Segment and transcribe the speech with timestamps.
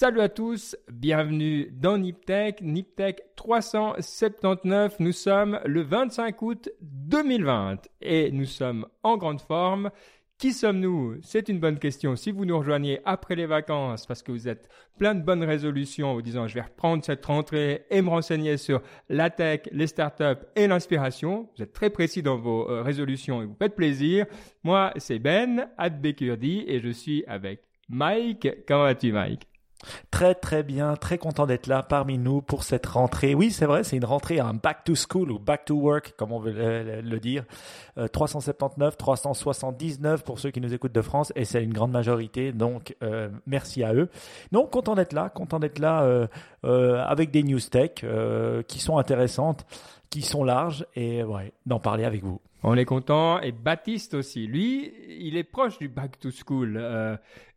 [0.00, 5.00] Salut à tous, bienvenue dans Niptech, Niptech 379.
[5.00, 9.90] Nous sommes le 25 août 2020 et nous sommes en grande forme.
[10.38, 11.16] Qui sommes-nous?
[11.22, 12.14] C'est une bonne question.
[12.14, 14.68] Si vous nous rejoignez après les vacances parce que vous êtes
[15.00, 18.80] plein de bonnes résolutions vous disant je vais reprendre cette rentrée et me renseigner sur
[19.08, 23.46] la tech, les startups et l'inspiration, vous êtes très précis dans vos euh, résolutions et
[23.46, 24.26] vous faites plaisir.
[24.62, 28.48] Moi, c'est Ben, Adbekurdi et je suis avec Mike.
[28.64, 29.47] Comment vas-tu Mike?
[30.10, 33.34] Très très bien, très content d'être là parmi nous pour cette rentrée.
[33.34, 36.32] Oui, c'est vrai, c'est une rentrée, un back to school ou back to work, comme
[36.32, 37.44] on veut le, dire.
[38.12, 42.52] 379, euh, 379 pour ceux qui nous écoutent de France, et c'est une grande majorité,
[42.52, 44.08] donc euh, merci à eux.
[44.50, 48.04] Non, content d'être là, content d'être là euh, avec des news tech
[48.66, 49.64] qui sont intéressantes,
[50.10, 51.22] qui sont larges, et
[51.66, 52.40] d'en parler avec vous.
[52.62, 53.40] On est content.
[53.40, 54.46] Et Baptiste aussi.
[54.46, 56.76] Lui, il est proche du back to school.
[56.76, 57.16] Euh,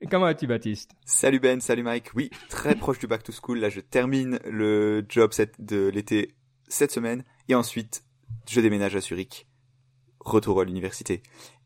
[0.09, 0.91] comment vas-tu, Baptiste?
[1.05, 2.13] Salut Ben, salut Mike.
[2.13, 3.59] Oui, très proche du back to school.
[3.59, 6.35] Là, je termine le job de l'été
[6.67, 7.23] cette semaine.
[7.49, 8.03] Et ensuite,
[8.47, 9.47] je déménage à Zurich.
[10.19, 11.23] Retour à l'université.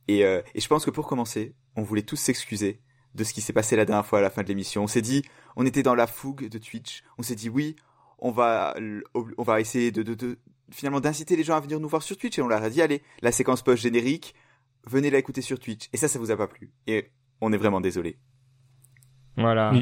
[0.08, 2.80] Et, euh, et je pense que pour commencer, on voulait tous s'excuser
[3.16, 4.84] de ce qui s'est passé la dernière fois à la fin de l'émission.
[4.84, 5.24] On s'est dit,
[5.58, 7.04] on était dans la fougue de Twitch.
[7.18, 7.76] On s'est dit, oui,
[8.20, 8.76] on va,
[9.14, 10.04] on va essayer de
[10.72, 12.82] finalement d'inciter les gens à venir nous voir sur Twitch et on leur a dit
[12.82, 14.36] allez, la séquence post générique,
[14.88, 15.90] venez la écouter sur Twitch.
[15.94, 16.72] Et ça, ça vous a pas plu.
[16.88, 18.18] Et on est vraiment désolé.
[19.38, 19.74] Voilà.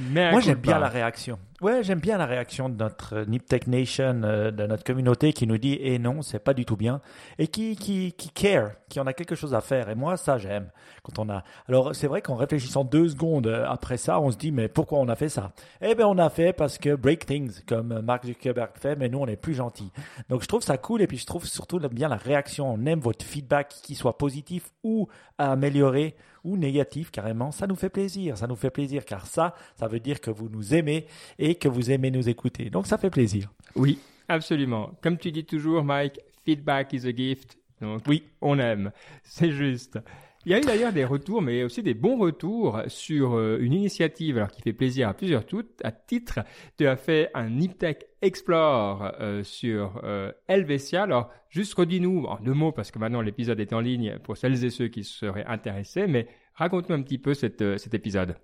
[0.00, 1.38] Moi, j'aime bien la réaction.
[1.62, 5.58] Ouais, j'aime bien la réaction de notre Niptech Nation, euh, de notre communauté qui nous
[5.58, 7.00] dit eh non, c'est pas du tout bien
[7.38, 9.88] et qui qui qui care, qui en a quelque chose à faire.
[9.88, 10.72] Et moi, ça j'aime
[11.04, 11.44] quand on a.
[11.68, 14.98] Alors c'est vrai qu'en réfléchissant deux secondes euh, après ça, on se dit mais pourquoi
[14.98, 15.52] on a fait ça?
[15.80, 19.20] Eh ben on a fait parce que break things comme Mark Zuckerberg fait, mais nous
[19.20, 19.92] on est plus gentils.
[20.30, 22.72] Donc je trouve ça cool et puis je trouve surtout bien la réaction.
[22.72, 25.06] On aime votre feedback, qui soit positif ou
[25.38, 27.52] à améliorer ou négatif carrément.
[27.52, 30.48] Ça nous fait plaisir, ça nous fait plaisir car ça, ça veut dire que vous
[30.48, 31.06] nous aimez
[31.38, 32.70] et que vous aimez nous écouter.
[32.70, 33.52] Donc ça fait plaisir.
[33.76, 33.98] Oui,
[34.28, 34.90] absolument.
[35.02, 37.58] Comme tu dis toujours, Mike, feedback is a gift.
[37.80, 38.92] Donc oui, on aime.
[39.22, 39.98] C'est juste.
[40.44, 43.72] Il y a eu d'ailleurs des retours, mais aussi des bons retours sur euh, une
[43.72, 45.80] initiative alors qui fait plaisir à plusieurs toutes.
[45.84, 46.40] À titre,
[46.76, 51.04] tu as fait un Niptech Explore euh, sur euh, Helvetia.
[51.04, 54.64] Alors, juste redis-nous en deux mots, parce que maintenant l'épisode est en ligne pour celles
[54.64, 58.34] et ceux qui seraient intéressés, mais raconte-nous un petit peu cette, cet épisode.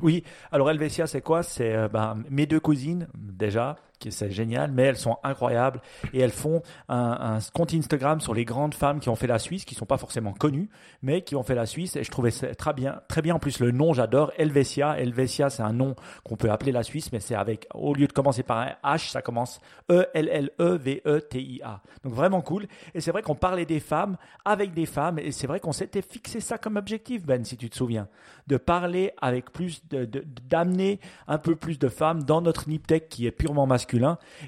[0.00, 1.42] Oui, alors Helvetia, c'est quoi?
[1.42, 3.76] C'est euh, ben, mes deux cousines, déjà,
[4.08, 5.80] c'est génial, mais elles sont incroyables
[6.12, 9.64] et elles font un, compte Instagram sur les grandes femmes qui ont fait la Suisse,
[9.64, 10.68] qui sont pas forcément connues,
[11.02, 11.96] mais qui ont fait la Suisse.
[11.96, 13.34] Et je trouvais très bien, très bien.
[13.34, 14.32] En plus, le nom, j'adore.
[14.36, 14.98] Helvetia.
[14.98, 18.12] Helvetia, c'est un nom qu'on peut appeler la Suisse, mais c'est avec, au lieu de
[18.12, 21.80] commencer par un H, ça commence E-L-L-E-V-E-T-I-A.
[22.04, 22.66] Donc vraiment cool.
[22.94, 26.02] Et c'est vrai qu'on parlait des femmes avec des femmes et c'est vrai qu'on s'était
[26.02, 28.08] fixé ça comme objectif, Ben, si tu te souviens,
[28.46, 30.04] de parler avec plus de,
[30.48, 33.85] d'amener un peu plus de femmes dans notre Niptech qui est purement masculin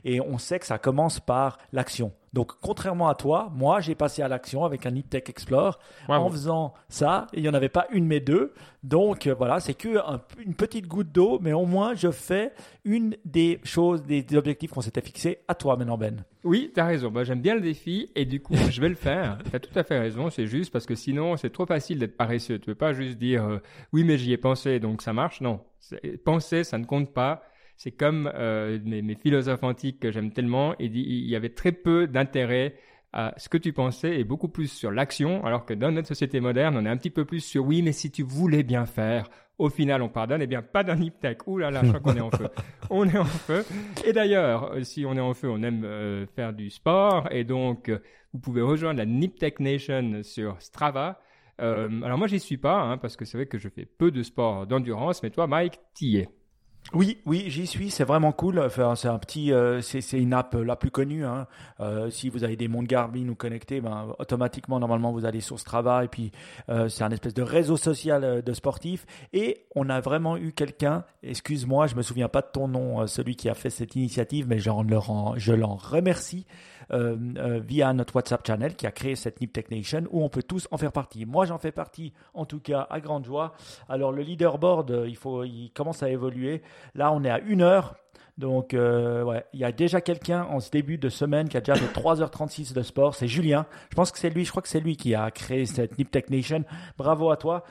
[0.04, 2.12] et on sait que ça commence par l'action.
[2.32, 5.78] Donc, contrairement à toi, moi, j'ai passé à l'action avec un Niptech Explore
[6.08, 7.26] en faisant ça.
[7.32, 8.52] il n'y en avait pas une, mais deux.
[8.82, 9.98] Donc, euh, voilà, c'est que
[10.44, 12.52] une petite goutte d'eau, mais au moins, je fais
[12.84, 16.24] une des choses, des, objectifs qu'on s'était fixés à toi maintenant, Ben.
[16.44, 17.10] Oui, tu as raison.
[17.10, 19.38] Moi, j'aime bien le défi et du coup, je vais le faire.
[19.48, 20.30] Tu as tout à fait raison.
[20.30, 22.58] C'est juste parce que sinon, c'est trop facile d'être paresseux.
[22.58, 23.58] Tu peux pas juste dire euh,
[23.92, 25.40] oui, mais j'y ai pensé, donc ça marche.
[25.40, 25.60] Non.
[26.24, 27.42] Penser, ça ne compte pas
[27.78, 31.48] c'est comme euh, mes, mes, philosophes antiques que j'aime tellement, il, dit, il y avait
[31.48, 32.74] très peu d'intérêt
[33.14, 36.40] à ce que tu pensais et beaucoup plus sur l'action, alors que dans notre société
[36.40, 39.30] moderne, on est un petit peu plus sur oui, mais si tu voulais bien faire,
[39.58, 40.40] au final, on pardonne.
[40.42, 41.38] Eh bien, pas d'un hip tech.
[41.46, 42.48] Ouh là là, je crois qu'on est en feu.
[42.90, 43.64] On est en feu.
[44.06, 47.28] Et d'ailleurs, si on est en feu, on aime euh, faire du sport.
[47.30, 47.98] Et donc, euh,
[48.32, 51.20] vous pouvez rejoindre la Niptech Nation sur Strava.
[51.60, 54.10] Euh, alors moi, j'y suis pas, hein, parce que c'est vrai que je fais peu
[54.10, 55.22] de sport d'endurance.
[55.22, 56.28] Mais toi, Mike, t'y es.
[56.94, 57.90] Oui, oui, j'y suis.
[57.90, 58.66] C'est vraiment cool.
[58.96, 61.26] C'est un petit, euh, c'est une app la plus connue.
[61.26, 61.46] Hein.
[61.80, 65.60] Euh, si vous avez des mondes Garmin ou connectés, ben automatiquement normalement vous allez sur
[65.60, 66.32] Strava et puis
[66.70, 69.04] euh, c'est un espèce de réseau social euh, de sportifs.
[69.34, 71.04] Et on a vraiment eu quelqu'un.
[71.22, 74.46] Excuse-moi, je me souviens pas de ton nom, euh, celui qui a fait cette initiative,
[74.48, 76.46] mais je l'en remercie.
[76.90, 80.30] Euh, euh, via notre WhatsApp channel qui a créé cette Nip Tech Nation où on
[80.30, 81.26] peut tous en faire partie.
[81.26, 83.52] Moi, j'en fais partie, en tout cas, à grande joie.
[83.90, 86.62] Alors, le leaderboard, euh, il faut, il commence à évoluer.
[86.94, 87.96] Là, on est à une heure.
[88.38, 91.92] Donc, il y a déjà quelqu'un en ce début de semaine qui a déjà fait
[92.00, 93.16] 3h36 de sport.
[93.16, 93.66] C'est Julien.
[93.90, 94.44] Je pense que c'est lui.
[94.44, 96.62] Je crois que c'est lui qui a créé cette Nip Tech Nation.
[96.96, 97.64] Bravo à toi.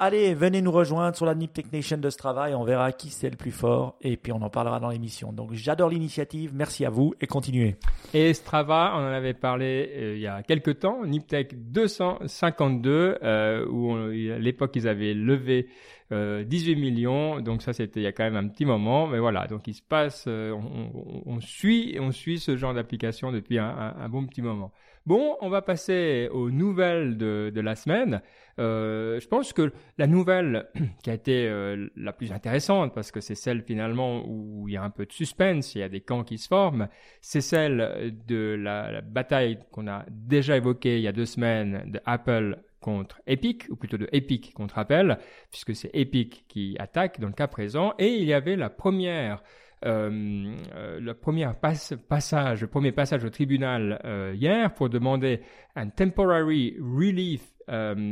[0.00, 3.30] Allez, venez nous rejoindre sur la Nip Technician de Strava et on verra qui c'est
[3.30, 5.32] le plus fort et puis on en parlera dans l'émission.
[5.32, 7.74] Donc j'adore l'initiative, merci à vous et continuez.
[8.14, 13.66] Et Strava, on en avait parlé euh, il y a quelques temps, Niptech 252, euh,
[13.66, 15.66] où à l'époque ils avaient levé
[16.12, 19.46] 18 millions, donc ça c'était il y a quand même un petit moment, mais voilà,
[19.46, 24.40] donc il se passe, on, suit, on suit ce genre d'application depuis un, bon petit
[24.40, 24.72] moment.
[25.08, 28.20] Bon, on va passer aux nouvelles de, de la semaine.
[28.58, 30.68] Euh, je pense que la nouvelle
[31.02, 34.76] qui a été euh, la plus intéressante, parce que c'est celle finalement où il y
[34.76, 36.88] a un peu de suspense, il y a des camps qui se forment,
[37.22, 42.00] c'est celle de la, bataille qu'on a déjà évoquée il y a deux semaines de
[42.04, 45.16] Apple contre Epic, ou plutôt de Epic contre Apple,
[45.50, 49.42] puisque c'est Epic qui attaque dans le cas présent, et il y avait la première
[49.84, 55.40] euh, euh, le premier passage, premier passage au tribunal euh, hier pour demander
[55.76, 57.42] un temporary relief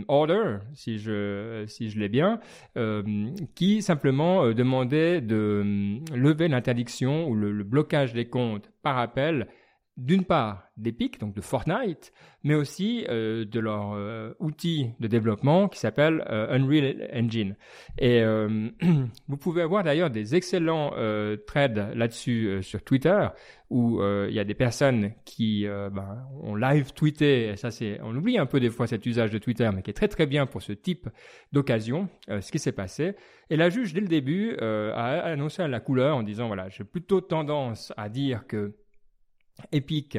[0.08, 2.40] order, si je, si je l'ai bien,
[3.54, 9.46] qui simplement demandait de lever l'interdiction ou le, blocage des comptes par appel
[9.96, 12.12] d'une part d'Epic, donc de Fortnite,
[12.44, 17.56] mais aussi euh, de leur euh, outil de développement qui s'appelle euh, Unreal Engine.
[17.98, 18.22] Et
[19.28, 20.90] vous pouvez avoir d'ailleurs des excellents
[21.46, 23.28] threads là-dessus sur Twitter
[23.70, 28.14] où il y a des personnes qui ben, ont live tweeté, et ça c'est, on
[28.14, 30.46] oublie un peu des fois cet usage de Twitter, mais qui est très très bien
[30.46, 31.08] pour ce type
[31.52, 33.14] d'occasion, ce qui s'est passé.
[33.50, 37.20] Et la juge dès le début a annoncé la couleur en disant voilà, j'ai plutôt
[37.20, 38.74] tendance à dire que
[39.72, 40.18] Epic,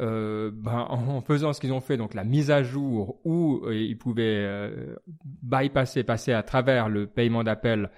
[0.00, 3.74] euh, ben, en faisant ce qu'ils ont fait, donc la mise à jour où euh,
[3.74, 4.96] ils pouvaient euh,
[5.42, 7.90] bypasser, passer à travers le paiement d'appel,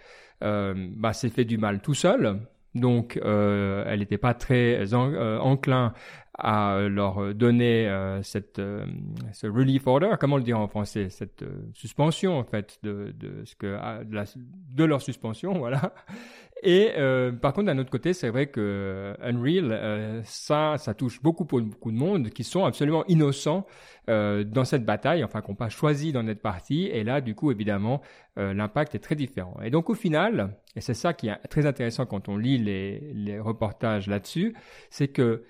[0.42, 2.40] euh, ben, s'est fait du mal tout seul.
[2.74, 5.94] Donc, elle n'était pas très enclin
[6.34, 7.90] à leur donner
[8.22, 8.60] cette
[9.32, 11.42] ce relief order, comment le dire en français, cette
[11.72, 15.94] suspension en fait de, de ce que de leur suspension, voilà.
[16.62, 20.94] Et euh, par contre, d'un autre côté, c'est vrai que euh, Unreal, euh, ça, ça
[20.94, 23.66] touche beaucoup beaucoup de monde qui sont absolument innocents
[24.08, 26.86] euh, dans cette bataille, enfin, qui n'ont pas choisi d'en être partie.
[26.86, 28.00] Et là, du coup, évidemment,
[28.38, 29.56] euh, l'impact est très différent.
[29.62, 33.00] Et donc, au final, et c'est ça qui est très intéressant quand on lit les,
[33.12, 34.54] les reportages là-dessus,
[34.88, 35.44] c'est que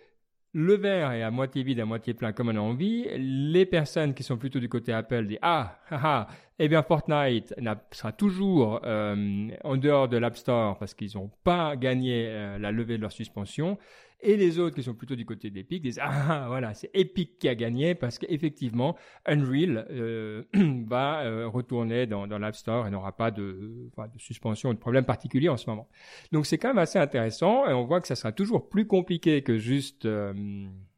[0.59, 3.07] le verre est à moitié vide, à moitié plein, comme on a envie.
[3.19, 6.27] Les personnes qui sont plutôt du côté Apple disent ah, ah, ah
[6.59, 7.55] eh bien Fortnite
[7.93, 12.73] sera toujours euh, en dehors de l'App Store parce qu'ils n'ont pas gagné euh, la
[12.73, 13.77] levée de leur suspension.
[14.21, 17.49] Et les autres qui sont plutôt du côté d'Epic disent ah voilà c'est Epic qui
[17.49, 18.97] a gagné parce qu'effectivement
[19.27, 20.43] Unreal euh,
[20.87, 25.05] va euh, retourner dans, l'App Store et n'aura pas de, de suspension ou de problème
[25.05, 25.87] particulier en ce moment.
[26.33, 29.43] Donc c'est quand même assez intéressant et on voit que ça sera toujours plus compliqué
[29.43, 30.33] que juste euh,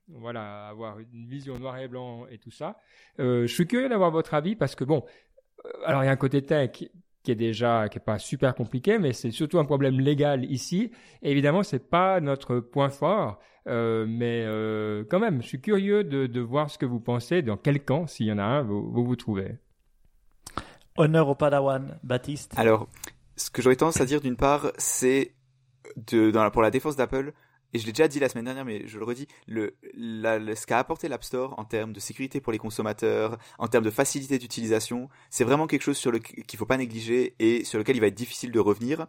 [0.09, 2.79] voilà avoir une vision noir et blanc et tout ça.
[3.19, 5.05] je suis curieux d'avoir votre avis parce que bon
[5.85, 6.85] alors il y a un côté tech
[7.29, 10.93] qui est déjà qui est pas super compliqué, mais c'est surtout un problème légal ici.
[11.21, 16.05] Et évidemment, c'est pas notre point fort, euh, mais euh, quand même, je suis curieux
[16.05, 18.63] de, de, voir ce que vous pensez, dans quel camp, s'il y en a un,
[18.63, 19.59] vous vous, vous trouvez.
[20.97, 22.55] Honneur au Padawan, Baptiste.
[22.57, 22.89] Alors,
[23.37, 25.35] ce que j'aurais tendance à dire d'une part, c'est
[26.11, 27.35] de, dans la, pour la défense d'Apple,
[27.75, 31.09] et je l'ai déjà dit la semaine dernière, mais je le redis, ce qu'a apporté
[31.09, 35.45] l'App Store en termes de sécurité pour les consommateurs, en termes de facilité d'utilisation, c'est
[35.45, 38.15] vraiment quelque chose sur le qu'il faut pas négliger et sur lequel il va être
[38.15, 39.07] difficile de revenir.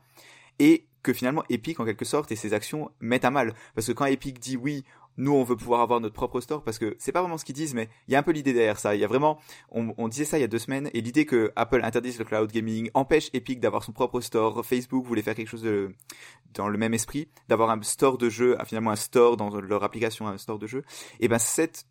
[0.61, 3.93] Et que finalement Epic en quelque sorte et ses actions mettent à mal parce que
[3.93, 4.83] quand Epic dit oui
[5.17, 7.55] nous on veut pouvoir avoir notre propre store parce que c'est pas vraiment ce qu'ils
[7.55, 8.95] disent mais il y a un peu l'idée derrière ça.
[8.95, 9.39] Il y a vraiment
[9.71, 12.51] on, disait ça il y a deux semaines et l'idée que Apple interdise le cloud
[12.51, 14.65] gaming empêche Epic d'avoir son propre store.
[14.65, 15.93] Facebook voulait faire quelque chose de
[16.53, 20.27] dans le même esprit d'avoir un store de jeux finalement un store dans leur application
[20.27, 20.83] un store de jeux.
[21.19, 21.85] Et ben cette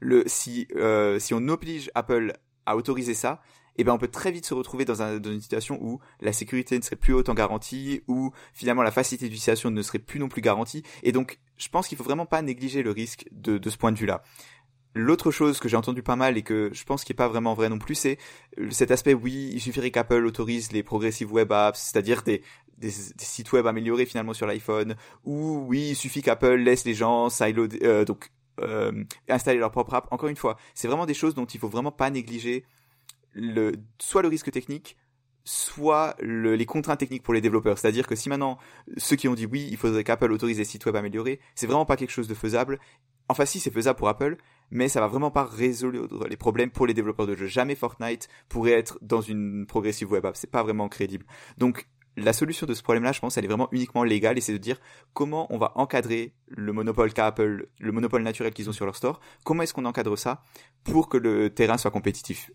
[0.00, 2.32] le si euh, si on oblige Apple
[2.66, 3.40] à autoriser ça
[3.78, 6.32] eh ben on peut très vite se retrouver dans, un, dans, une situation où la
[6.32, 10.28] sécurité ne serait plus autant garantie, où finalement la facilité d'utilisation ne serait plus non
[10.28, 10.82] plus garantie.
[11.04, 13.98] Et donc, je pense qu'il faut vraiment pas négliger le risque de, ce point de
[13.98, 14.22] vue-là.
[14.94, 17.54] L'autre chose que j'ai entendu pas mal et que je pense qui est pas vraiment
[17.54, 18.18] vrai non plus, c'est
[18.70, 22.42] cet aspect, oui, il suffirait qu'Apple autorise les progressive web apps, c'est-à-dire des,
[22.90, 28.04] sites web améliorés finalement sur l'iPhone, ou oui, il suffit qu'Apple laisse les gens euh,
[28.60, 30.08] euh, installer leur propre app.
[30.10, 32.64] Encore une fois, c'est vraiment des choses dont il faut vraiment pas négliger
[33.98, 34.96] soit le risque technique,
[35.44, 37.78] soit les contraintes techniques pour les développeurs.
[37.78, 38.58] C'est-à-dire que si maintenant
[38.96, 41.86] ceux qui ont dit oui, il faudrait qu'Apple autorise les sites web améliorés, c'est vraiment
[41.86, 42.78] pas quelque chose de faisable.
[43.30, 44.36] Enfin si, c'est faisable pour Apple,
[44.70, 47.46] mais ça va vraiment pas résoudre les problèmes pour les développeurs de jeux.
[47.46, 50.36] Jamais Fortnite pourrait être dans une progressive web app.
[50.36, 51.26] C'est pas vraiment crédible.
[51.56, 54.52] Donc la solution de ce problème-là, je pense, elle est vraiment uniquement légale et c'est
[54.52, 54.78] de dire
[55.14, 58.96] comment on va encadrer le monopole qu'a Apple, le monopole naturel qu'ils ont sur leur
[58.96, 59.20] store.
[59.44, 60.42] Comment est-ce qu'on encadre ça
[60.84, 62.50] pour que le terrain soit compétitif?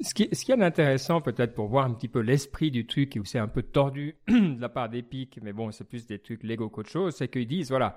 [0.00, 3.16] Ce qui, ce qui est intéressant peut-être pour voir un petit peu l'esprit du truc,
[3.20, 6.42] où c'est un peu tordu de la part d'Epic, mais bon, c'est plus des trucs
[6.42, 7.96] Lego qu'autre chose, c'est qu'ils disent, voilà,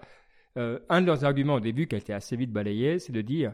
[0.58, 3.22] euh, un de leurs arguments au début qui a été assez vite balayé, c'est de
[3.22, 3.54] dire,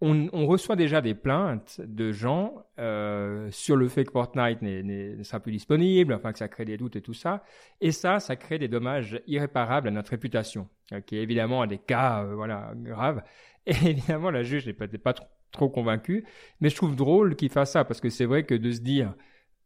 [0.00, 5.40] on, reçoit déjà des plaintes de gens euh, sur le fait que Fortnite ne sera
[5.40, 7.42] plus disponible, enfin que ça crée des doutes et tout ça.
[7.80, 10.68] Et ça, ça crée des dommages irréparables à notre réputation,
[11.06, 13.22] qui évidemment a des cas euh, voilà graves.
[13.66, 16.26] Et évidemment, la juge n'est pas, pas trop, trop convaincue,
[16.60, 19.14] mais je trouve drôle qu'il fasse ça parce que c'est vrai que de se dire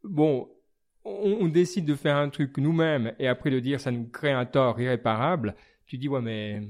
[0.03, 0.49] bon,
[1.03, 4.45] on, décide de faire un truc nous-mêmes et après de dire ça nous crée un
[4.45, 5.55] tort irréparable,
[5.85, 6.61] tu dis ouais mais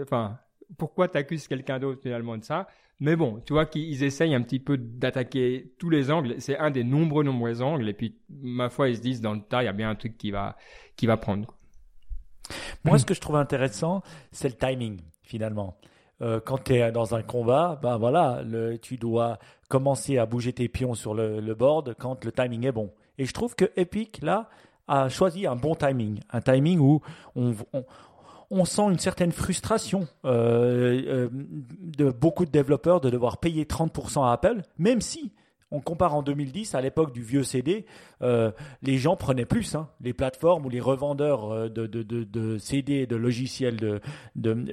[0.00, 0.38] enfin
[0.76, 2.68] pourquoi t'accuses quelqu'un d'autre finalement de ça?
[3.00, 6.34] Mais bon, tu vois qu'ils essayent un petit peu d'attaquer tous les angles.
[6.40, 7.88] C'est un des nombreux, nombreux angles.
[7.88, 9.94] Et puis, ma foi, ils se disent, dans le tas, il y a bien un
[9.94, 10.56] truc qui va,
[10.96, 11.54] qui va prendre.
[12.84, 15.78] Moi, ce que je trouve intéressant, c'est le timing, finalement.
[16.20, 18.42] Euh, quand tu es dans un combat, ben voilà,
[18.82, 22.90] tu dois commencer à bouger tes pions sur le, board quand le timing est bon.
[23.18, 24.48] Et je trouve que Epic, là,
[24.86, 26.20] a choisi un bon timing.
[26.30, 27.00] Un timing où
[28.50, 34.26] on sent une certaine frustration euh, euh, de beaucoup de développeurs de devoir payer 30%
[34.26, 35.32] à Apple, même si
[35.70, 37.86] on compare en 2010 à l'époque du vieux CD,
[38.22, 38.50] euh,
[38.82, 39.74] les gens prenaient plus.
[39.74, 39.88] Hein.
[40.00, 44.00] les plateformes ou les revendeurs de, de, CD de logiciels
[44.36, 44.64] de,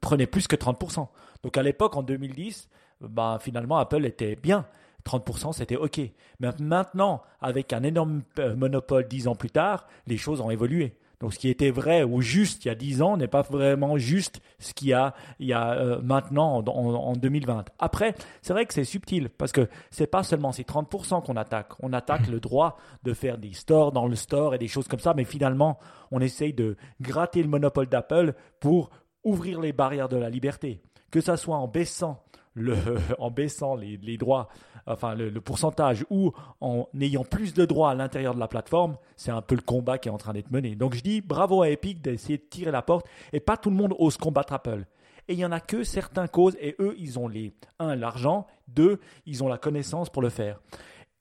[0.00, 1.08] prenaient plus que 30%.
[1.42, 2.68] Donc à l'époque, en 2010,
[3.00, 4.66] bah, finalement, Apple était bien.
[5.04, 6.00] 30%, c'était OK.
[6.40, 8.22] Mais maintenant, avec un énorme
[8.56, 10.96] monopole dix ans plus tard, les choses ont évolué.
[11.20, 13.96] Donc ce qui était vrai ou juste il y a 10 ans n'est pas vraiment
[13.96, 17.64] juste ce qu'il y a, il y a euh, maintenant en, 2020.
[17.78, 21.72] Après, c'est vrai que c'est subtil parce que c'est pas seulement ces 30% qu'on attaque.
[21.80, 25.00] On attaque le droit de faire des stores dans le store et des choses comme
[25.00, 25.78] ça, mais finalement,
[26.10, 28.90] on essaye de gratter le monopole d'Apple pour
[29.22, 30.82] ouvrir les barrières de la liberté.
[31.10, 32.22] Que ça soit en baissant
[32.54, 32.76] le,
[33.18, 34.48] en baissant les, les droits,
[34.86, 39.30] enfin le, pourcentage, ou en ayant plus de droits à l'intérieur de la plateforme, c'est
[39.30, 40.74] un peu le combat qui est en train d'être mené.
[40.74, 43.76] Donc je dis bravo à Epic d'essayer de tirer la porte, et pas tout le
[43.76, 44.84] monde ose combattre Apple.
[45.28, 48.46] Et il y en a que certains causes, et eux, ils ont les un l'argent,
[48.68, 50.60] deux, ils ont la connaissance pour le faire.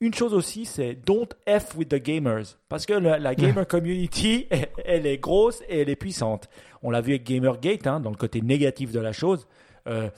[0.01, 2.57] Une chose aussi, c'est don't F with the gamers.
[2.67, 4.47] Parce que la, gamer community,
[4.85, 6.49] elle, est grosse et elle est puissante.
[6.81, 9.47] On l'a vu avec Gamergate, hein, dans le côté négatif de la chose.
[9.87, 10.09] Euh,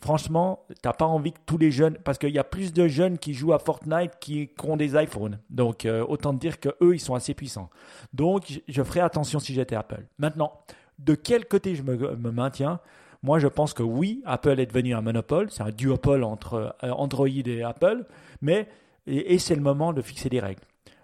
[0.00, 3.18] franchement, t'as pas envie que tous les jeunes, parce qu'il y a plus de jeunes
[3.18, 5.38] qui jouent à Fortnite qui, ont des iPhones.
[5.50, 7.70] Donc, euh, autant dire que eux, ils sont assez puissants.
[8.12, 10.04] Donc, je, ferai attention si j'étais Apple.
[10.18, 10.52] Maintenant,
[10.98, 12.80] de quel côté je me, maintiens?
[13.22, 15.50] Moi, je pense que oui, Apple est devenu un monopole.
[15.50, 18.06] C'est un duopole entre euh, Android et Apple.
[18.40, 18.68] Mais,
[19.06, 20.62] et, c'est le moment de fixer des règles.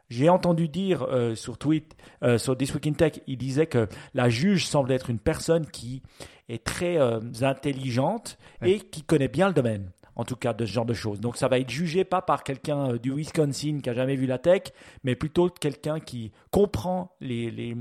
[0.09, 1.97] J'ai entendu dire euh, sur tweet,
[2.39, 6.03] sur This Week in Tech, il disait que la juge semble être une personne qui
[6.49, 10.73] est très euh, intelligente et qui connaît bien le domaine en tout cas de ce
[10.73, 11.21] genre de choses.
[11.21, 14.27] Donc ça va être jugé pas par quelqu'un euh, du Wisconsin qui a jamais vu
[14.27, 14.63] la tech,
[15.05, 17.77] mais plutôt quelqu'un qui comprend les, les,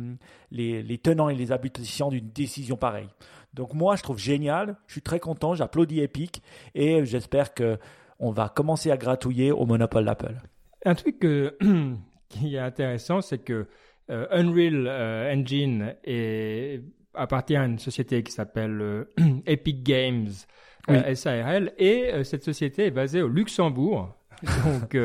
[0.51, 3.09] les, les, tenants et les aboutissants d'une décision pareille.
[3.53, 6.43] Donc moi je trouve génial, je suis très content, j'applaudis Epic
[6.75, 7.79] et j'espère que
[8.19, 10.35] on va commencer à gratouiller au monopole d'Apple.
[10.85, 11.19] Un truc
[12.29, 13.67] qui est intéressant, c'est que
[14.09, 14.87] euh, Unreal
[15.33, 16.81] Engine est
[17.17, 19.03] appartient à une société qui s'appelle euh,
[19.45, 20.29] Epic Games
[20.89, 24.15] euh, SARL et euh, cette société est basée au Luxembourg.
[24.65, 24.97] Donc,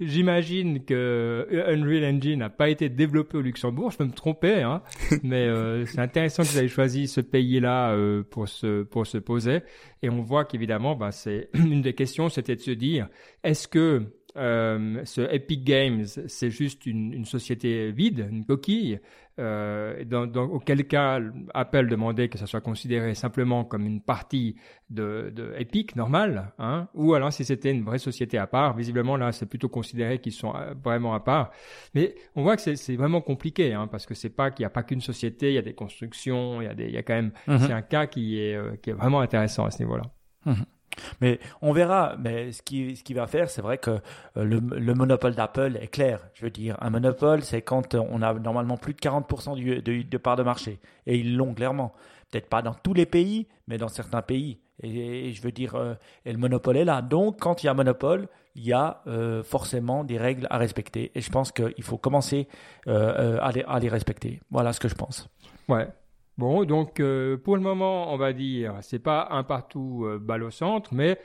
[0.00, 3.90] j'imagine que Unreal Engine n'a pas été développé au Luxembourg.
[3.90, 4.82] Je peux me tromper, hein,
[5.22, 5.50] mais
[5.84, 7.94] c'est intéressant qu'ils aient choisi ce pays-là
[8.30, 9.60] pour se pour se poser.
[10.00, 13.08] Et on voit qu'évidemment, bah, c'est une des questions, c'était de se dire,
[13.44, 14.02] est-ce que
[14.36, 19.00] euh, ce Epic Games, c'est juste une, une, société vide, une coquille,
[19.38, 21.18] euh, dans, dans, auquel cas
[21.54, 24.56] Apple demandait que ça soit considéré simplement comme une partie
[24.90, 28.76] de, de Epic normale, hein, ou alors si c'était une vraie société à part.
[28.76, 31.52] Visiblement là, c'est plutôt considéré qu'ils sont euh, vraiment à part.
[31.94, 34.70] Mais on voit que c'est vraiment compliqué, hein, parce que c'est pas qu'il n'y a
[34.70, 37.02] pas qu'une société, il y a des constructions, il y a des, il y a
[37.02, 37.66] quand même, mm-hmm.
[37.66, 40.04] c'est un cas qui est euh, qui est vraiment intéressant à ce niveau-là.
[40.46, 40.64] Mm-hmm.
[41.20, 42.16] Mais on verra.
[42.18, 43.98] Mais ce qui, ce qui va faire, c'est vrai que euh,
[44.36, 46.20] le, le monopole d'Apple est clair.
[46.34, 50.02] Je veux dire, un monopole, c'est quand on a normalement plus de 40% du, de,
[50.02, 50.80] de part de marché.
[51.06, 51.92] Et ils l'ont clairement.
[52.30, 54.60] Peut-être pas dans tous les pays, mais dans certains pays.
[54.82, 55.94] Et, je veux dire, euh,
[56.24, 57.02] et le monopole est là.
[57.02, 60.58] Donc, quand il y a un monopole, il y a euh, forcément des règles à
[60.58, 61.12] respecter.
[61.14, 62.48] Et je pense qu'il faut commencer
[62.86, 64.40] à les, à, les, respecter.
[64.50, 65.28] Voilà ce que je pense.
[65.68, 65.88] Ouais,
[66.40, 70.42] Bon, donc euh, pour le moment, on va dire, c'est pas un partout euh, balle
[70.42, 71.18] au centre, mais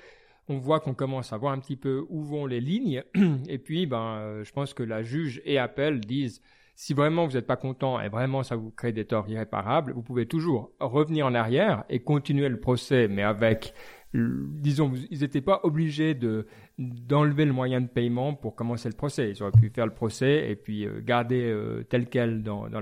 [0.50, 3.02] on voit qu'on commence à voir un petit peu où vont les lignes.
[3.48, 6.42] Et puis, ben, euh, je pense que la juge et Appel disent,
[6.76, 10.02] si vraiment vous n'êtes pas content et vraiment ça vous crée des torts irréparables, vous
[10.02, 13.74] pouvez toujours revenir en arrière et continuer le procès, mais avec,
[14.14, 16.46] disons, ils n'étaient pas obligés de
[16.78, 19.32] d'enlever le moyen de paiement pour commencer le procès.
[19.32, 21.58] Ils auraient pu faire le procès et puis garder
[21.88, 22.82] tel quel dans, dans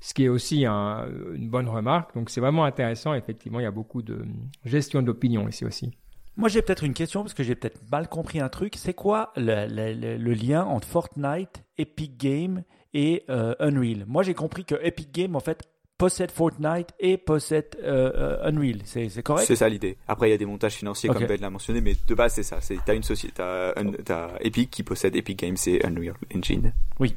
[0.00, 2.14] ce qui est aussi une bonne remarque.
[2.14, 3.14] Donc c'est vraiment intéressant.
[3.14, 4.24] Effectivement, il y a beaucoup de
[4.64, 5.92] gestion d'opinion ici aussi.
[6.38, 8.76] Moi, j'ai peut-être une question parce que j'ai peut-être mal compris un truc.
[8.76, 12.62] C'est quoi le, le, le, lien entre Fortnite, Epic Games
[12.94, 14.04] et euh, Unreal?
[14.06, 15.64] Moi, j'ai compris que Epic Games, en fait,
[15.98, 18.82] possède Fortnite et possède euh, euh, Unreal.
[18.84, 19.48] C'est correct?
[19.48, 19.96] C'est ça l'idée.
[20.06, 22.44] Après, il y a des montages financiers, comme Ben l'a mentionné, mais de base, c'est
[22.44, 22.60] ça.
[22.60, 26.72] Tu as une société, tu as, Epic qui possède Epic Games et Unreal Engine.
[27.00, 27.16] Oui.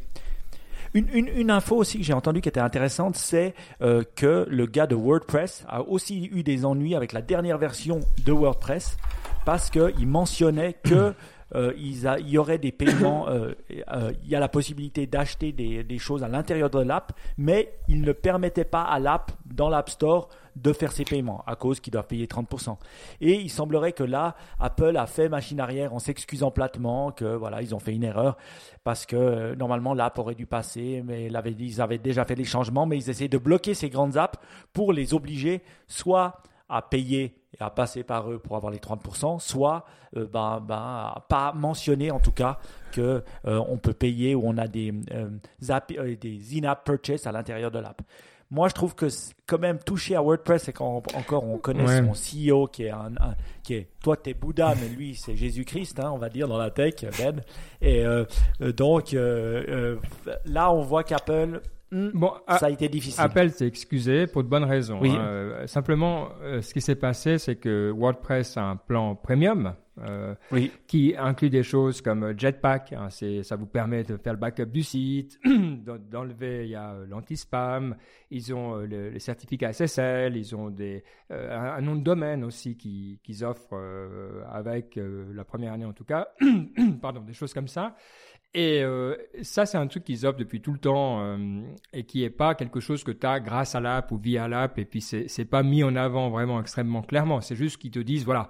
[0.93, 4.95] Une, info aussi que j'ai entendue qui était intéressante, c'est euh, que le gars de
[4.95, 8.97] WordPress a aussi eu des ennuis avec la dernière version de WordPress
[9.45, 11.13] parce qu'il mentionnait que
[11.55, 13.51] euh, il, y aurait des paiements, euh,
[13.91, 18.01] euh, il y a la possibilité d'acheter des, choses à l'intérieur de l'app, mais il
[18.01, 21.91] ne permettait pas à l'app, dans l'App Store, de faire ses paiements à cause qu'ils
[21.91, 22.77] doivent payer 30%.
[23.21, 27.61] Et il semblerait que là, Apple a fait machine arrière en s'excusant platement que voilà,
[27.61, 28.37] ils ont fait une erreur
[28.83, 32.45] parce que normalement l'app aurait dû passer, mais ils avaient, ils avaient déjà fait les
[32.45, 34.39] changements, mais ils essaient de bloquer ces grandes apps
[34.73, 39.39] pour les obliger soit à payer et à passer par eux pour avoir les 30%,
[39.39, 39.85] soit
[40.15, 42.59] euh, ben, ben, pas mentionner en tout cas
[42.91, 47.69] que euh, on peut payer ou on a des, euh, des in-app purchase à l'intérieur
[47.69, 48.01] de l'app.
[48.49, 49.07] Moi, je trouve que
[49.47, 53.11] quand même toucher à WordPress, c'est quand encore on connaît son CEO qui est un,
[53.63, 56.69] qui est toi t'es Bouddha, mais lui c'est Jésus-Christ, hein, on va dire dans la
[56.69, 57.41] tech, Ben.
[57.81, 58.03] Et
[58.59, 61.61] donc là, on voit qu'Apple.
[61.91, 63.21] Bon, ça a été difficile.
[63.21, 64.99] Apple s'est excusé pour de bonnes raisons.
[65.01, 65.11] Oui.
[65.11, 65.19] Hein.
[65.21, 70.33] Euh, simplement, euh, ce qui s'est passé, c'est que WordPress a un plan premium euh,
[70.51, 70.71] oui.
[70.87, 72.93] qui inclut des choses comme Jetpack.
[72.93, 75.39] Hein, ça vous permet de faire le backup du site,
[76.09, 77.95] d'enlever il y a l'anti-spam.
[78.29, 80.37] Ils ont les certificats SSL.
[80.37, 83.77] Ils ont des, un, nom de domaine aussi qu'ils offrent
[84.49, 86.29] avec la première année en tout cas.
[87.01, 87.95] Pardon, des choses comme ça.
[88.53, 91.61] Et euh, ça, c'est un truc qu'ils offrent depuis tout le temps euh,
[91.93, 94.77] et qui est pas quelque chose que tu as grâce à l'app ou via l'app.
[94.77, 97.39] Et puis, c'est, c'est pas mis en avant vraiment extrêmement clairement.
[97.39, 98.49] C'est juste qu'ils te disent, voilà,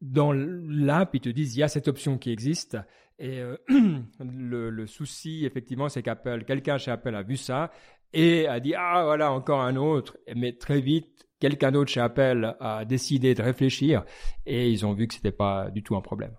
[0.00, 2.76] dans l'app, ils te disent, il y a cette option qui existe.
[3.20, 3.56] Et euh,
[4.18, 7.70] le, le, souci, effectivement, c'est qu'Apple, quelqu'un chez Apple a vu ça
[8.12, 10.18] et a dit, ah, voilà, encore un autre.
[10.34, 14.04] Mais très vite, quelqu'un d'autre chez Apple a décidé de réfléchir
[14.44, 16.32] et ils ont vu que c'était pas du tout un problème.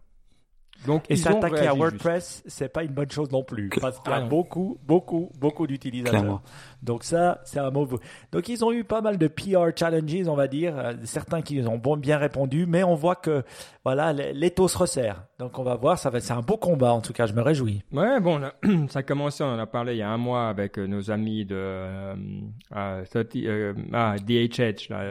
[0.86, 4.16] Donc, et s'attaquer à WordPress, c'est pas une bonne chose non plus, parce qu'il y
[4.16, 6.42] a beaucoup, beaucoup, beaucoup d'utilisateurs.
[6.84, 7.98] Donc ça, c'est un mauvais.
[8.32, 11.62] Donc ils ont eu pas mal de PR challenges, on va dire, euh, certains qui
[11.62, 13.44] ont bien répondu, mais on voit que
[13.84, 15.24] voilà, l'étau se resserre.
[15.40, 17.42] Donc on va voir, ça va, c'est un beau combat en tout cas, je me
[17.42, 17.82] réjouis.
[17.92, 18.42] Ouais, bon,
[18.90, 21.10] ça a commencé, on en a parlé il y a un mois avec euh, nos
[21.12, 22.16] amis de euh,
[22.72, 25.04] ah, DHH, là,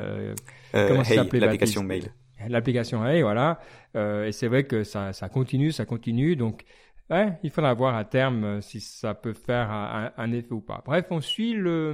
[0.73, 2.11] comment ça s'appelait l'application mail
[2.49, 3.59] l'application A, voilà.
[3.97, 6.37] Euh, et c'est vrai que ça, ça continue, ça continue.
[6.37, 6.65] Donc,
[7.11, 10.83] ouais, il faudra voir à terme euh, si ça peut faire un, effet ou pas.
[10.85, 11.93] Bref, on suit le,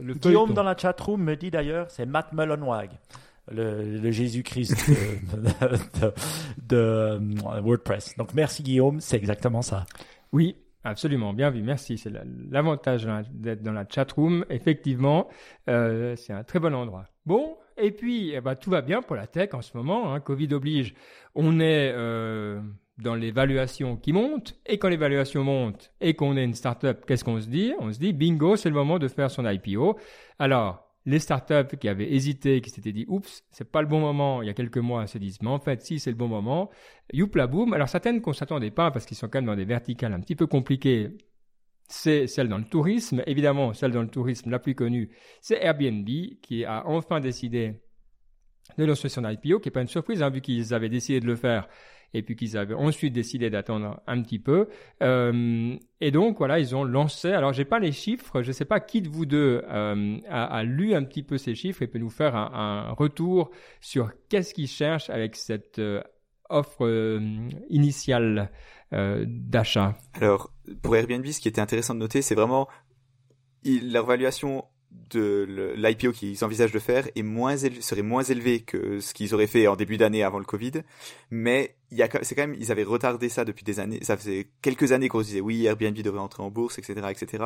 [0.00, 2.90] le Guillaume dans la chatroom me dit d'ailleurs, c'est Matt Mullenweg.
[3.52, 6.12] Le, le Jésus-Christ de,
[6.66, 8.16] de, WordPress.
[8.16, 9.86] Donc merci Guillaume, c'est exactement ça.
[10.32, 11.98] Oui, Absolument, bien vu, merci.
[11.98, 12.12] C'est
[12.48, 14.44] l'avantage d'être dans la chatroom.
[14.50, 15.26] Effectivement,
[15.68, 17.06] euh, c'est un très bon endroit.
[17.24, 20.12] Bon, et puis, eh ben, tout va bien pour la tech en ce moment.
[20.12, 20.20] Hein.
[20.20, 20.94] Covid oblige.
[21.34, 22.60] On est euh,
[22.98, 24.58] dans l'évaluation qui monte.
[24.66, 27.74] Et quand l'évaluation monte et qu'on est une startup, qu'est-ce qu'on se dit?
[27.78, 29.98] On se dit, bingo, c'est le moment de faire son IPO.
[30.38, 34.42] Alors, les startups qui avaient hésité, qui s'étaient dit, oups, c'est pas le bon moment,
[34.42, 36.70] il y a quelques mois, se disent, mais en fait, si, c'est le bon moment.
[37.12, 37.74] Youpla boum.
[37.74, 40.34] Alors, certaines qu'on s'attendait pas parce qu'ils sont quand même dans des verticales un petit
[40.34, 41.10] peu compliquées
[41.88, 43.22] c'est celle dans le tourisme.
[43.26, 46.08] Évidemment, celle dans le tourisme la plus connue, c'est Airbnb
[46.42, 47.74] qui a enfin décidé
[48.78, 51.26] de lancer son IPO, qui n'est pas une surprise, hein, vu qu'ils avaient décidé de
[51.26, 51.68] le faire
[52.14, 54.68] et puis qu'ils avaient ensuite décidé d'attendre un petit peu.
[55.02, 57.30] Euh, et donc voilà, ils ont lancé.
[57.30, 60.94] Alors j'ai pas les chiffres, je sais pas qui de vous deux euh, a, lu
[60.94, 65.10] un petit peu ces chiffres et peut nous faire un, retour sur qu'est-ce qu'ils cherchent
[65.10, 66.02] avec cette euh,
[66.48, 67.20] offre
[67.68, 68.50] initiale
[68.92, 69.96] euh, d'achat.
[70.14, 72.68] Alors, pour Airbnb, ce qui était intéressant de noter, c'est vraiment
[73.64, 74.64] leur valuation
[75.10, 79.46] de l'IPO qu'ils envisagent de faire est moins serait moins élevé que ce qu'ils auraient
[79.46, 80.82] fait en début d'année avant le Covid,
[81.30, 84.16] mais il y a c'est quand même ils avaient retardé ça depuis des années, ça
[84.16, 87.44] faisait quelques années qu'on se disait oui Airbnb devrait entrer en bourse, etc., etc.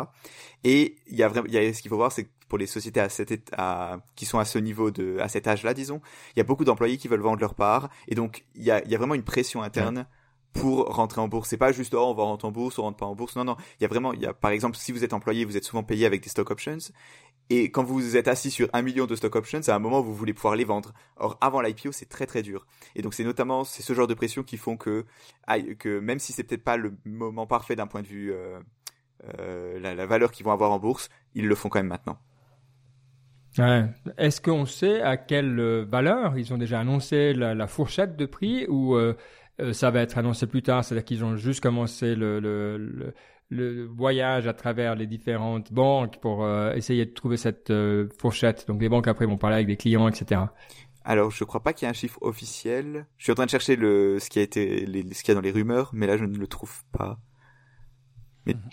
[0.64, 2.58] Et il y a vraiment, il y a ce qu'il faut voir, c'est que pour
[2.58, 6.00] les sociétés à cette à, qui sont à ce niveau de à cet âge-là, disons,
[6.34, 8.82] il y a beaucoup d'employés qui veulent vendre leur part, et donc il y a,
[8.84, 10.06] il y a vraiment une pression interne
[10.52, 11.48] pour rentrer en bourse.
[11.48, 13.36] C'est pas juste oh on va rentrer en bourse, on rentre pas en bourse.
[13.36, 15.44] Non non, il y a vraiment il y a par exemple si vous êtes employé,
[15.44, 16.78] vous êtes souvent payé avec des stock options
[17.50, 20.14] et quand vous êtes assis sur un million de stock options, à un moment vous
[20.14, 20.92] voulez pouvoir les vendre.
[21.16, 22.66] Or avant l'IPO, c'est très très dur.
[22.94, 25.04] Et donc c'est notamment c'est ce genre de pression qui font que
[25.78, 28.60] que même si c'est peut-être pas le moment parfait d'un point de vue euh,
[29.38, 32.18] euh, la, valeur qu'ils vont avoir en bourse, ils le font quand même maintenant.
[34.16, 38.66] Est-ce qu'on sait à quelle euh, valeur ils ont déjà annoncé la, fourchette de prix
[38.68, 39.14] ou euh,
[39.72, 43.12] ça va être annoncé plus tard C'est-à-dire qu'ils ont juste commencé le, le,
[43.50, 48.66] le, voyage à travers les différentes banques pour euh, essayer de trouver cette euh, fourchette.
[48.68, 50.42] Donc les banques après vont parler avec des clients, etc.
[51.04, 53.06] Alors, je crois pas qu'il y ait un chiffre officiel.
[53.16, 55.32] Je suis en train de chercher le ce qui a été les, ce qu'il y
[55.32, 57.18] a dans les rumeurs, mais là je ne le trouve pas.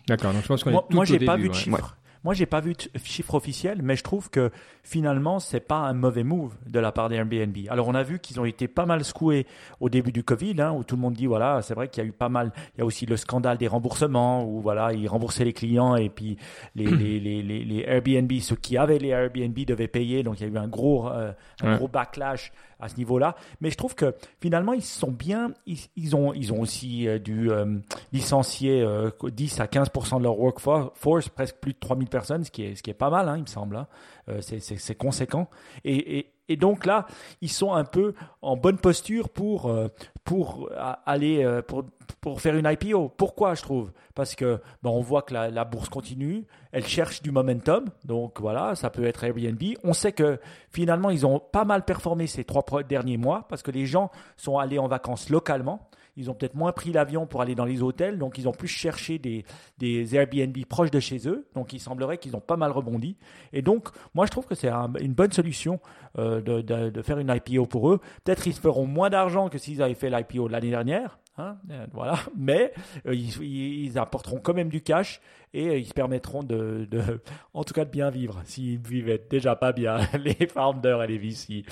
[0.07, 0.33] D'accord.
[0.33, 1.59] Donc je pense qu'on Moi, est tout moi au j'ai pas début, vu de ouais.
[1.59, 1.97] chiffre.
[2.27, 4.51] Moi, j'ai pas vu de chiffre officiel, mais je trouve que
[4.83, 7.55] finalement, c'est pas un mauvais move de la part des Airbnb.
[7.69, 9.47] Alors, on a vu qu'ils ont été pas mal secoués
[9.79, 12.05] au début du Covid, hein, où tout le monde dit voilà, c'est vrai qu'il y
[12.05, 12.51] a eu pas mal.
[12.75, 16.09] Il y a aussi le scandale des remboursements, où voilà, ils remboursaient les clients et
[16.09, 16.35] puis
[16.75, 20.23] les, les, les, les, les Airbnb, ceux qui avaient les Airbnb devaient payer.
[20.23, 21.77] Donc, il y a eu un gros, euh, un Ouais.
[21.77, 23.35] gros backlash à ce niveau-là.
[23.61, 25.51] Mais je trouve que finalement, ils sont bien.
[25.65, 27.77] Ils, ils ont, ils ont aussi euh, dû euh,
[28.11, 32.63] licencier euh, 10 à 15% de leur workforce, presque plus de 3000 personnes, ce qui
[32.63, 33.75] est, ce qui est pas mal, hein, il me semble.
[33.75, 33.88] hein.
[34.30, 35.47] Euh, c'est- conséquent.
[35.86, 37.06] Et, et, donc là,
[37.41, 39.88] ils sont un peu en bonne posture pour, euh,
[40.23, 41.86] pour euh, aller pour,
[42.21, 43.10] pour faire une IPO.
[43.10, 43.91] Pourquoi je trouve?
[44.15, 47.86] Parce que ben, on voit que la, bourse continue, elle cherche du momentum.
[48.06, 49.62] Donc voilà, ça peut être Airbnb.
[49.84, 53.71] On sait que finalement, ils ont pas mal performé ces trois derniers mois parce que
[53.71, 55.89] les gens sont allés en vacances localement.
[56.17, 58.67] Ils ont peut-être moins pris l'avion pour aller dans les hôtels, donc ils ont plus
[58.67, 59.45] cherché des,
[59.77, 61.47] des Airbnb proches de chez eux.
[61.56, 63.15] Donc il semblerait qu'ils ont pas mal rebondi.
[63.53, 65.80] Et donc, moi je trouve que c'est un- une bonne solution
[66.17, 67.99] euh, de, faire une IPO pour eux.
[68.23, 71.19] Peut-être ils feront moins d'argent que s'ils avaient fait l'IPO l'année dernière.
[71.38, 72.15] hein, euh, voilà.
[72.36, 72.73] Mais
[73.06, 75.21] euh, ils, apporteront quand même du cash
[75.53, 77.21] et ils se permettront de, de-
[77.53, 81.17] en tout cas de bien vivre s'ils vivaient déjà pas bien les founders et les
[81.19, 81.63] VC.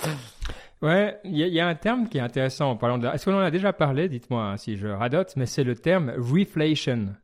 [0.82, 3.08] Ouais, il y, a- il y a un terme qui est intéressant en parlant de.
[3.08, 6.14] Est-ce qu'on en a déjà parlé Dites-moi hein, si je radote, mais c'est le terme
[6.18, 7.16] reflation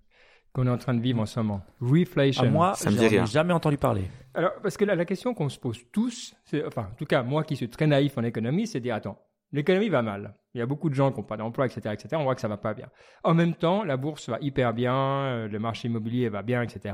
[0.54, 1.62] qu'on est en train de vivre en ce moment.
[1.82, 2.44] Reflation.
[2.44, 3.26] À moi, Ça me dit rien.
[3.26, 4.04] jamais entendu parler.
[4.34, 6.34] Alors, parce que la, la question qu'on se pose tous,
[6.66, 9.18] enfin, en tout cas, moi qui suis très naïf en économie, c'est de dire, attends,
[9.52, 10.36] l'économie va mal.
[10.54, 12.10] Il y a beaucoup de gens qui n'ont pas d'emploi, etc., etc.
[12.20, 12.88] On voit que ça va pas bien.
[13.24, 16.94] En même temps, la bourse va hyper bien, euh, le marché immobilier va bien, etc.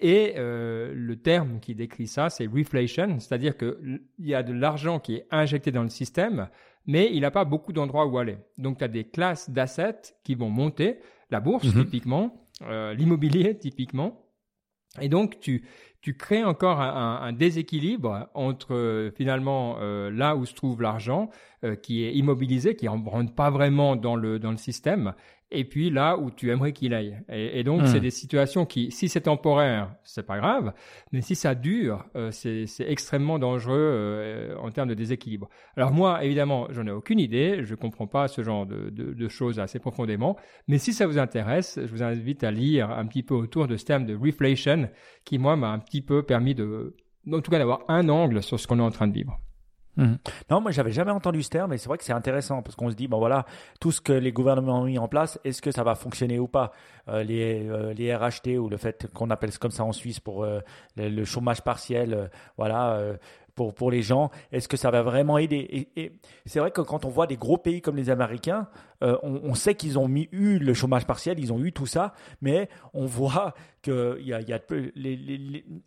[0.00, 4.42] Et euh, le terme qui décrit ça, c'est reflation, c'est-à-dire que l- il y a
[4.42, 6.48] de l'argent qui est injecté dans le système,
[6.86, 8.38] mais il n'a pas beaucoup d'endroits où aller.
[8.58, 10.98] Donc, tu as des classes d'assets qui vont monter,
[11.30, 11.84] la bourse Mhm.
[11.84, 14.22] typiquement, euh, l'immobilier typiquement.
[15.00, 15.64] Et donc, tu,
[16.00, 21.30] tu crées encore un, un- déséquilibre entre euh, finalement euh, là où se trouve l'argent
[21.64, 25.14] euh, qui est immobilisé, qui ne rentre pas vraiment dans le, dans le système,
[25.50, 27.18] et puis là où tu aimerais qu'il aille.
[27.28, 27.86] Et, et donc, Hmm.
[27.86, 30.72] c'est des situations qui, si c'est temporaire, c'est pas grave,
[31.12, 35.48] mais si ça dure, euh, c'est c'est extrêmement dangereux euh, en termes de déséquilibre.
[35.76, 39.28] Alors moi, évidemment, j'en ai aucune idée, je comprends pas ce genre de, de, de
[39.28, 40.36] choses assez profondément,
[40.68, 43.76] mais si ça vous intéresse, je vous invite à lire un petit peu autour de
[43.76, 44.88] ce terme de reflation
[45.24, 46.96] qui, moi, m'a un petit peu permis de,
[47.30, 49.38] en tout cas, d'avoir un angle sur ce qu'on est en train de vivre.
[50.50, 52.90] Non, moi j'avais jamais entendu ce terme, mais c'est vrai que c'est intéressant parce qu'on
[52.90, 53.46] se dit bon voilà
[53.80, 56.48] tout ce que les gouvernements ont mis en place, est-ce que ça va fonctionner ou
[56.48, 56.72] pas?
[57.08, 60.44] Euh, Les euh, les RHT ou le fait qu'on appelle comme ça en Suisse pour
[60.44, 60.60] euh,
[60.96, 63.00] le, chômage partiel, voilà.
[63.54, 65.88] pour, pour les gens, est-ce que ça va vraiment aider?
[65.96, 66.12] Et,
[66.44, 68.68] c'est vrai que quand on voit des gros pays comme les Américains,
[69.00, 72.68] on, sait qu'ils ont mis, eu le chômage partiel, ils ont eu tout ça, mais
[72.92, 74.60] on voit que y a,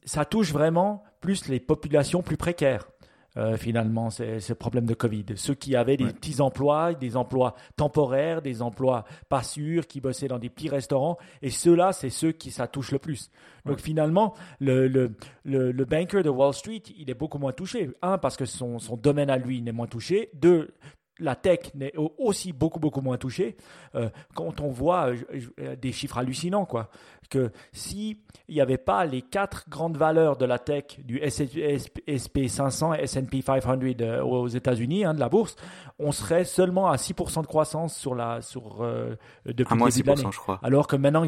[0.06, 2.88] ça touche vraiment plus les populations plus précaires.
[3.38, 5.26] Euh, finalement, c'est ce problème de Covid.
[5.36, 6.14] Ceux qui avaient des Ouais.
[6.14, 11.18] petits emplois, des emplois temporaires, des emplois pas sûrs, qui bossaient dans des petits restaurants,
[11.42, 13.30] et ceux-là, c'est ceux qui ça touche le plus.
[13.66, 13.84] Donc Ouais.
[13.84, 15.12] finalement, le, le,
[15.44, 17.92] le, le banker de Wall Street, il est beaucoup moins touché.
[18.02, 20.30] Un, parce que son, son domaine à lui n'est moins touché.
[20.34, 20.72] Deux,
[21.20, 23.56] la tech n'est au- aussi beaucoup beaucoup moins touchée.
[23.96, 25.18] Euh, quand on voit euh,
[25.60, 26.90] euh, des chiffres hallucinants, quoi,
[27.30, 32.48] que si il n'y avait pas les quatre grandes valeurs de la tech du SP
[32.48, 35.56] 500 et S&P 500 euh, aux États-Unis, hein, de la bourse,
[36.00, 38.84] on serait seulement à 6% de croissance sur la sur
[39.46, 40.16] depuis À moins le début de.
[40.28, 40.60] 6%, je crois.
[40.64, 41.26] Alors que maintenant,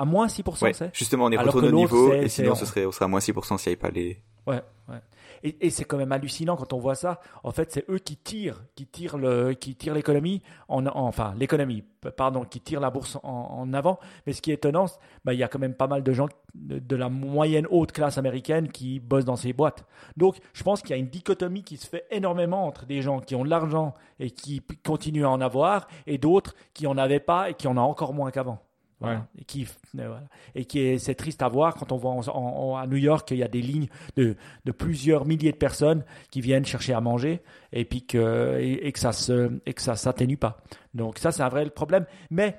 [0.00, 2.86] à moins 6%, Ouais, c'est justement, on est retourné au niveau, et sinon, ce serait,
[2.86, 4.22] on serait à moins 6% s'il n'y avait pas les...
[4.46, 4.96] Ouais, ouais.
[5.42, 7.18] Et, et c'est quand même hallucinant quand on voit ça.
[7.44, 11.34] En fait, c'est eux qui tirent, qui tirent le, qui tirent l'économie en, en- enfin
[11.38, 11.82] l'économie,
[12.16, 13.98] pardon, qui tirent la bourse en, en avant.
[14.26, 14.84] Mais ce qui est étonnant,
[15.24, 17.92] bah, il y a quand même pas mal de gens de, de la moyenne haute
[17.92, 19.86] classe américaine qui bossent dans ces boîtes.
[20.18, 23.20] Donc, je pense qu'il y a une dichotomie qui se fait énormément entre des gens
[23.20, 27.18] qui ont de l'argent et qui continuent à en avoir, et d'autres qui en avaient
[27.20, 28.58] pas et qui en ont encore moins qu'avant.
[29.00, 29.26] Voilà.
[29.38, 29.62] Et qui,
[29.98, 30.24] euh, voilà.
[30.54, 32.98] Et qui est, c'est triste à voir quand on voit en- en- en- à New
[32.98, 36.92] York qu'il y a des lignes de, de plusieurs milliers de personnes qui viennent chercher
[36.92, 37.40] à manger
[37.72, 40.58] et puis que, et, et que ça se, et que ça s'atténue pas.
[40.92, 42.04] Donc ça, c'est un vrai problème.
[42.30, 42.58] Mais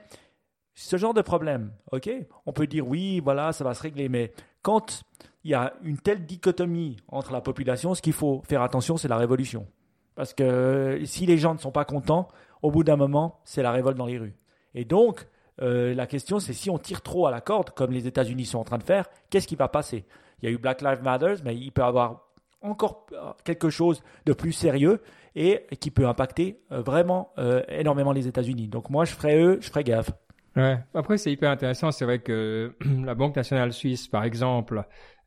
[0.74, 2.10] ce genre de problème, ok,
[2.48, 4.32] on peut dire oui, voilà, ça va se régler, mais
[4.64, 5.04] quand
[5.44, 9.08] il y a une telle dichotomie entre la population, ce qu'il faut faire attention, c'est
[9.08, 9.68] la révolution.
[10.16, 12.28] Parce que si les gens ne sont pas contents,
[12.62, 14.36] au bout d'un moment, c'est la révolte dans les rues.
[14.74, 15.28] Et donc,
[15.62, 18.60] euh, la question, c'est si on tire trop à la corde, comme les États-Unis sont
[18.60, 20.06] en train de faire, qu'est-ce qui va passer?
[20.42, 22.28] Il y a eu Black Lives Matter, mais il peut y avoir
[22.62, 23.08] encore
[23.44, 25.02] quelque chose de plus sérieux
[25.36, 28.68] et qui peut impacter euh, vraiment euh, énormément les États-Unis.
[28.68, 30.12] Donc moi, je ferais eux, je ferais gaffe.
[30.56, 30.80] Ouais.
[30.94, 31.92] Après, c'est hyper intéressant.
[31.92, 34.84] C'est vrai que la Banque nationale suisse, par exemple,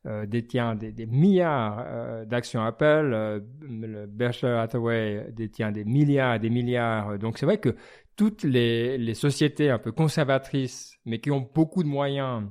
[0.06, 6.38] euh, détient des, milliards euh, d'actions Apple, euh, le Berkshire Hathaway détient des milliards et
[6.38, 7.18] des milliards.
[7.18, 7.74] Donc c'est vrai que
[8.16, 12.44] toutes les, les, sociétés un peu conservatrices, mais qui ont beaucoup de moyens,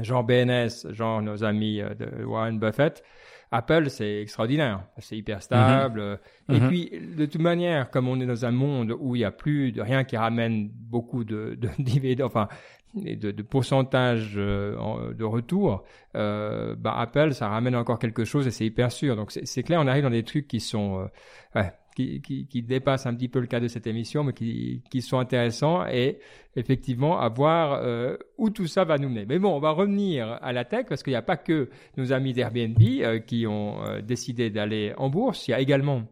[0.00, 3.02] genre BNS, genre nos amis de Warren Buffett,
[3.50, 4.84] Apple, c'est extraordinaire.
[4.98, 6.00] C'est hyper stable.
[6.48, 6.54] Mm-hmm.
[6.54, 6.68] Et mm-hmm.
[6.68, 9.72] puis, de toute manière, comme on est dans un monde où il n'y a plus
[9.72, 12.48] de rien qui ramène beaucoup de, de dividendes, enfin,
[12.94, 18.50] de, de pourcentage euh, de retour, euh, bah Apple, ça ramène encore quelque chose et
[18.50, 19.16] c'est hyper sûr.
[19.16, 22.62] Donc c'est clair, on arrive dans des trucs qui sont euh, ouais, qui, qui, qui,
[22.62, 26.20] dépassent un petit peu le cas de cette émission, mais qui, qui sont intéressants et
[26.54, 29.26] effectivement à voir euh, où tout ça va nous mener.
[29.26, 32.12] Mais bon, on va revenir à la tech parce qu'il n'y a pas que nos
[32.12, 35.48] amis d'Airbnb euh, qui ont euh, décidé d'aller en bourse.
[35.48, 36.04] Il y a également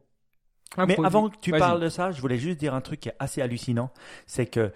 [0.76, 3.16] mais avant que tu parles de ça, je voulais juste dire un truc qui est
[3.20, 3.90] assez hallucinant,
[4.26, 4.72] c'est que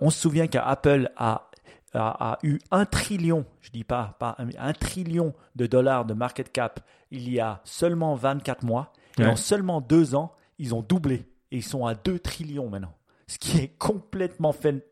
[0.00, 1.50] on se souvient qu'Apple a,
[1.94, 6.80] a, eu un trillion, je dis pas, pas un, trillion de dollars de market cap
[7.12, 8.92] il y a seulement 24 mois.
[9.18, 11.26] Et en seulement deux ans, ils ont doublé.
[11.50, 12.94] Et ils sont à 2 trillions maintenant.
[13.26, 14.84] Ce qui est complètement fait.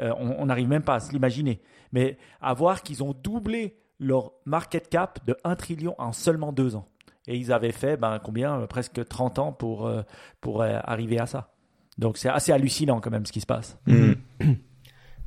[0.00, 1.60] Euh, on n'arrive même pas à se l'imaginer.
[1.92, 6.76] Mais à voir qu'ils ont doublé leur market cap de 1 trillion en seulement deux
[6.76, 6.88] ans.
[7.26, 8.66] Et ils avaient fait ben, combien?
[8.66, 10.02] Presque 30 ans pour, euh,
[10.40, 11.52] pour arriver à ça.
[11.98, 13.78] Donc c'est assez hallucinant quand même ce qui se passe.
[13.86, 14.12] Mm.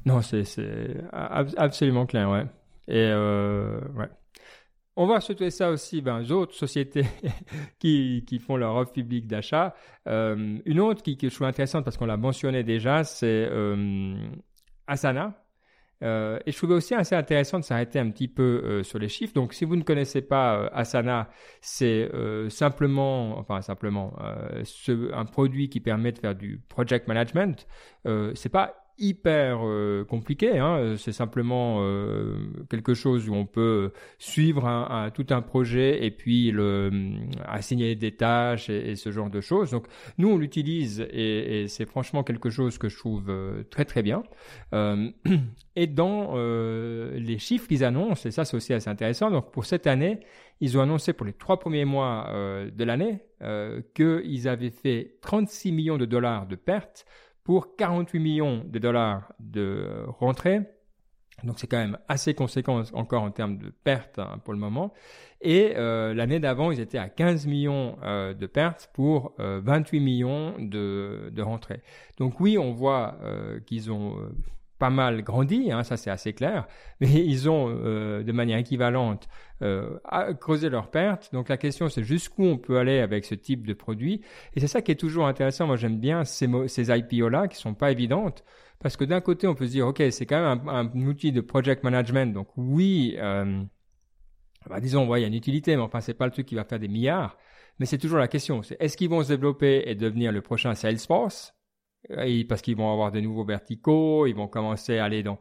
[0.04, 0.44] Non, c'est
[1.14, 2.46] absolument clair, ouais.
[2.88, 4.10] Et euh, ouais.
[4.98, 7.06] On va souhaiter ça aussi ben, aux autres sociétés
[7.80, 9.74] qui, qui font leur offre publique d'achat.
[10.08, 14.16] Euh, une autre qui, que je trouve intéressante parce qu'on l'a mentionné déjà, c'est euh,
[14.88, 15.38] Asana.
[16.04, 19.34] Euh, et je trouvais aussi assez intéressant de s'arrêter un petit peu sur les chiffres.
[19.34, 21.30] Donc, si vous ne connaissez pas Asana,
[21.62, 22.10] c'est
[22.50, 27.68] simplement, enfin simplement, un produit qui permet de faire du project management.
[28.34, 30.60] c'est pas hyper euh, compliqué.
[30.60, 30.96] Hein.
[30.98, 32.38] C'est simplement euh,
[32.70, 36.92] quelque chose où on peut suivre tout un projet et puis le, euh,
[37.46, 39.72] assigner des tâches et, ce genre de choses.
[39.72, 43.34] Donc nous on l'utilise et, et c'est franchement quelque chose que je trouve
[43.70, 44.24] très très bien.
[45.76, 49.32] et dans les chiffres qu'ils annoncent, et ça c'est aussi assez intéressant.
[49.32, 50.20] Donc pour cette année,
[50.60, 53.20] ils ont annoncé pour les trois premiers mois de l'année
[53.96, 57.06] qu'ils avaient fait 36 millions de dollars de pertes
[57.44, 60.62] pour 48 millions de dollars de rentrée.
[61.44, 64.94] Donc c'est quand même assez conséquent encore en termes de pertes hein, pour le moment.
[65.42, 70.02] Et euh, l'année d'avant, ils étaient à 15 millions euh, de pertes pour 28 euh,
[70.02, 71.82] millions de, de rentrées.
[72.18, 73.18] Donc oui, on voit
[73.66, 74.18] qu'ils ont
[74.82, 76.68] pas mal grandi, hein, ça c'est assez clair,
[77.02, 79.30] mais ils ont euh, de manière équivalente
[79.62, 80.00] euh,
[80.40, 81.30] creusé leurs pertes.
[81.34, 84.22] Donc la question c'est jusqu'où on peut aller avec ce type de produit.
[84.56, 85.68] Et c'est ça qui est toujours intéressant.
[85.68, 88.44] Moi j'aime bien ces, ces IPO-là qui sont pas évidentes.
[88.80, 91.42] Parce que d'un côté, on peut se dire, OK, c'est quand même un, outil de
[91.42, 92.34] project management.
[92.34, 93.62] Donc oui, euh,
[94.68, 96.56] bah, disons, ouais, il y a une utilité, mais enfin, c'est pas le truc qui
[96.56, 97.38] va faire des milliards.
[97.78, 98.62] Mais c'est toujours la question.
[98.80, 101.54] Est-ce qu'ils vont se développer et devenir le prochain Salesforce?
[102.48, 105.40] Parce qu'ils vont avoir de nouveaux verticaux, ils vont commencer à aller dans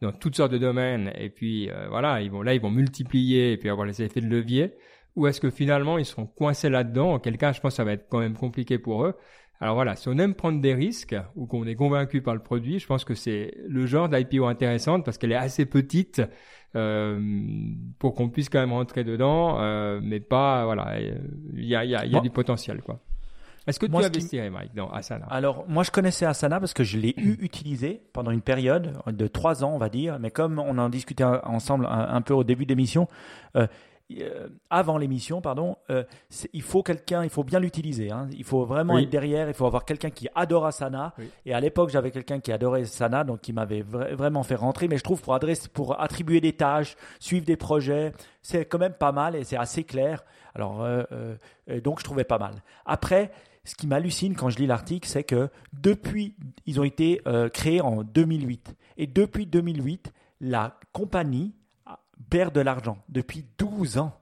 [0.00, 3.52] dans toutes sortes de domaines et puis euh, voilà, ils vont là ils vont multiplier
[3.52, 4.72] et puis avoir les effets de levier
[5.16, 7.14] ou est-ce que finalement ils seront coincés là-dedans?
[7.14, 9.14] En quel cas, je pense que ça va être quand même compliqué pour eux.
[9.60, 12.78] Alors voilà, si on aime prendre des risques ou qu'on est convaincu par le produit,
[12.78, 16.22] je pense que c'est le genre d'IPO intéressante parce qu'elle est assez petite
[16.76, 17.20] euh,
[17.98, 21.94] pour qu'on puisse quand même rentrer dedans, euh, mais pas voilà, il y a, y
[21.94, 23.02] a, y a du potentiel quoi.
[23.70, 25.26] Est-ce que tu as investi, Mike, dans Asana?
[25.30, 29.26] Alors, moi, je connaissais Asana parce que je l'ai eu utilisé pendant une période de
[29.28, 30.18] trois ans, on va dire.
[30.18, 33.08] Mais comme on en discutait ensemble un, peu au début de l'émission,
[33.56, 33.66] euh,
[34.18, 36.02] euh, avant l'émission, pardon, euh,
[36.52, 38.10] il faut quelqu'un, il faut bien l'utiliser.
[38.10, 38.28] Hein.
[38.32, 39.46] Il faut vraiment être derrière.
[39.46, 41.14] Il faut avoir quelqu'un qui adore Asana.
[41.46, 44.88] Et à l'époque, j'avais quelqu'un qui adorait Asana, donc qui m'avait vraiment fait rentrer.
[44.88, 48.94] Mais je trouve pour adresser, pour attribuer des tâches, suivre des projets, c'est quand même
[48.94, 50.24] pas mal et c'est assez clair.
[50.56, 50.84] Alors,
[51.84, 52.54] donc je trouvais pas mal.
[52.84, 53.30] Après,
[53.64, 56.34] ce qui m'hallucine quand je lis l'article, c'est que depuis,
[56.66, 58.74] ils ont été euh, créés en 2008.
[58.96, 61.54] Et depuis 2008, la compagnie
[62.30, 64.16] perd de l'argent depuis 12 ans.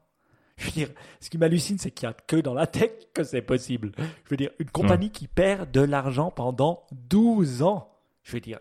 [0.56, 0.88] Je veux dire,
[1.20, 3.92] ce qui m'hallucine, c'est qu'il n'y a que dans la tech que c'est possible.
[4.24, 7.94] Je veux dire, une compagnie qui perd de l'argent pendant 12 ans.
[8.24, 8.58] Je veux dire,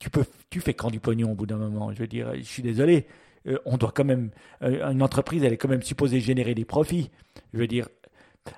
[0.00, 1.92] tu peux, tu fais quand du pognon au bout d'un moment.
[1.92, 3.06] Je veux dire, je suis désolé.
[3.46, 4.30] euh, on doit quand même,
[4.62, 7.10] euh, une entreprise, elle est quand même supposée générer des profits.
[7.52, 7.88] Je veux dire,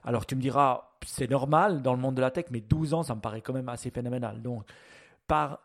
[0.05, 3.03] alors tu me diras, c'est normal dans le monde de la tech, mais 12 ans,
[3.03, 4.42] ça me paraît quand même assez phénoménal.
[4.42, 4.64] Donc,
[5.27, 5.61] par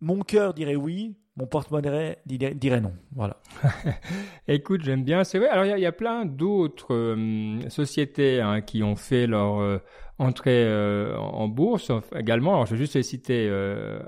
[0.00, 2.92] mon cœur dirait oui, mon porte-monnaie dirait, non.
[3.14, 3.36] Voilà.
[4.48, 5.22] Écoute, j'aime bien.
[5.22, 5.48] C'est vrai.
[5.48, 9.78] Alors, il y, a plein d'autres euh, sociétés hein, qui ont fait leur euh,
[10.18, 12.54] entrée euh, en bourse également.
[12.54, 13.50] Alors, je vais juste les citer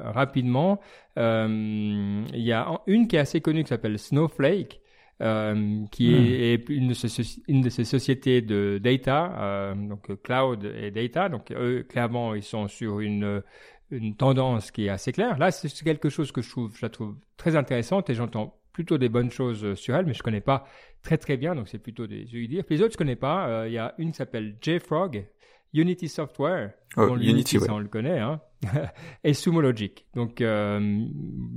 [0.04, 0.80] rapidement.
[1.16, 4.80] Il y a une qui est assez connue qui s'appelle Snowflake.
[5.18, 6.26] Qui hmm.
[6.26, 11.28] est, une, de ces, une, de ces, sociétés de data, donc cloud et data.
[11.28, 13.42] Donc eux, clairement, ils sont sur une
[13.90, 15.38] une tendance qui est assez claire.
[15.38, 18.98] Là, c'est quelque chose que je trouve, je la trouve très intéressante et j'entends plutôt
[18.98, 20.66] des bonnes choses euh, sur elle, mais je connais pas
[21.02, 22.64] très très bien, donc c'est plutôt des yeux dire.
[22.68, 23.48] les autres, je connais pas.
[23.48, 25.26] Euh, il y a une qui s'appelle JFrog,
[25.74, 26.74] Unity Software.
[26.96, 28.40] Oh, Unity, ça, on le connaît, hein.
[29.24, 30.06] et Sumo Logic.
[30.14, 31.06] Donc euh,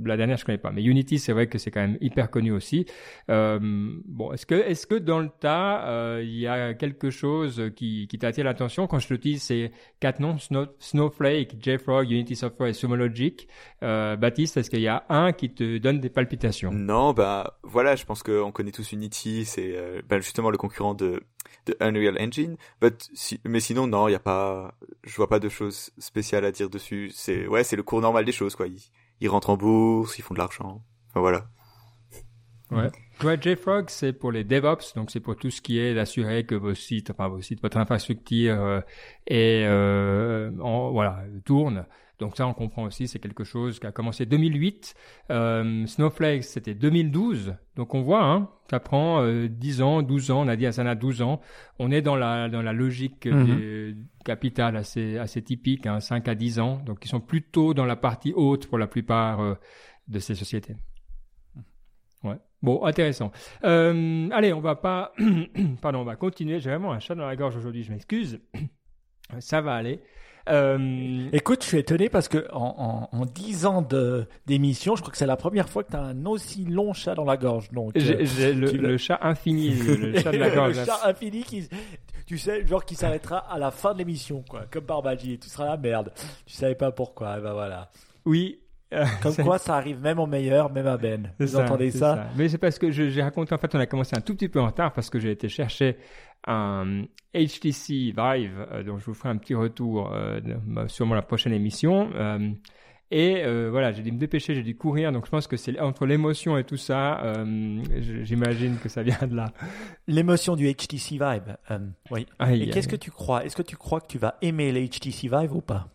[0.04, 2.52] la dernière je connais pas, mais Unity c'est vrai que c'est quand même hyper connu
[2.52, 2.86] aussi.
[3.28, 7.70] Euh, bon, est-ce que est-ce que dans le tas euh, il y a quelque chose
[7.74, 8.86] qui, qui t'a attiré l'attention?
[8.86, 10.36] Quand je te dis ces quatre noms
[10.78, 13.48] Snowflake, JFrog, Unity Software et Sumo Logic.
[13.82, 16.70] Euh, Baptiste, est-ce qu'il y a un qui te donne des palpitations?
[16.72, 20.94] Non, bah voilà, je pense qu'on connaît tous Unity, c'est euh, bah, justement le concurrent
[20.94, 21.20] de
[21.66, 22.56] de Unreal Engine.
[22.80, 23.10] But,
[23.44, 27.10] mais sinon non, il y a pas, je pas de choses spéciales à dire dessus
[27.14, 28.66] c'est ouais, c'est le cours normal des choses quoi.
[29.20, 30.82] Ils, rentrent en bourse, ils font de l'argent.
[31.08, 31.46] Enfin voilà.
[32.70, 32.90] Ouais.
[33.22, 36.54] Ouais, JFrog, c'est pour les DevOps, donc c'est pour tout ce qui est d'assurer que
[36.54, 38.80] vos sites, enfin vos sites, votre infrastructure euh,
[39.26, 41.86] est, euh, en, voilà, tourne.
[42.22, 44.94] Donc ça, on comprend aussi, c'est quelque chose qui a commencé 2008.
[45.30, 47.56] Euh, Snowflake, c'était 2012.
[47.74, 50.42] Donc on voit, hein, ça prend euh, 10 ans, 12 ans.
[50.42, 51.40] On a dit Asana 12 ans.
[51.80, 56.36] On est dans la dans la logique mm capital assez assez typique, hein, 5 à
[56.36, 56.80] 10 ans.
[56.86, 59.54] Donc ils sont plutôt dans la partie haute pour la plupart euh,
[60.06, 60.76] de ces sociétés.
[62.22, 62.36] Ouais.
[62.62, 63.32] Bon, intéressant.
[63.64, 65.12] Euh, allez, on va pas,
[65.82, 66.60] pardon, on va continuer.
[66.60, 67.82] J'ai vraiment un chat dans la gorge aujourd'hui.
[67.82, 68.40] Je m'excuse.
[69.40, 70.00] Ça va aller.
[70.48, 71.28] Euh...
[71.32, 73.86] Écoute, je suis étonné parce que en, en, en 10 ans
[74.46, 77.14] d'émission, je crois que c'est la première fois que tu as un aussi long chat
[77.14, 77.70] dans la gorge.
[77.70, 80.78] Donc, j'ai le, le, chat infini, le chat de la gorge.
[80.78, 81.68] le chat infini qui,
[82.26, 85.38] tu sais, genre qui s'arrêtera à la fin de l'émission, quoi, comme par magie.
[85.38, 86.12] Tu seras la merde.
[86.46, 87.38] Tu savais pas pourquoi.
[87.38, 87.90] Et ben voilà.
[88.24, 88.60] Oui,
[89.22, 91.32] Comme quoi, ça arrive même au meilleur, même à Ben.
[91.38, 94.20] Vous entendez ça, Mais c'est parce que j'ai raconté, en fait, on a commencé un
[94.20, 95.96] tout petit peu en retard parce que j'ai été chercher
[96.46, 100.40] un HTC Vive, euh, donc je vous ferai un petit retour euh,
[100.88, 102.10] sûrement la prochaine émission.
[102.14, 102.50] Euh,
[103.10, 105.78] et euh, voilà, j'ai dû me dépêcher, j'ai dû courir, donc je pense que c'est
[105.80, 107.82] entre l'émotion et tout ça, euh,
[108.22, 109.52] j'imagine que ça vient de là.
[110.06, 111.56] L'émotion du HTC Vive,
[112.10, 112.26] oui.
[112.48, 113.44] et qu'est-ce que tu crois?
[113.44, 115.88] Est-ce que tu crois que tu vas aimer le HTC Vive ou pas?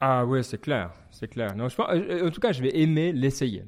[0.00, 1.54] Ah ouais, c'est clair, c'est clair.
[1.56, 3.64] Non, je pense, en tout cas, je vais aimer l'essayer.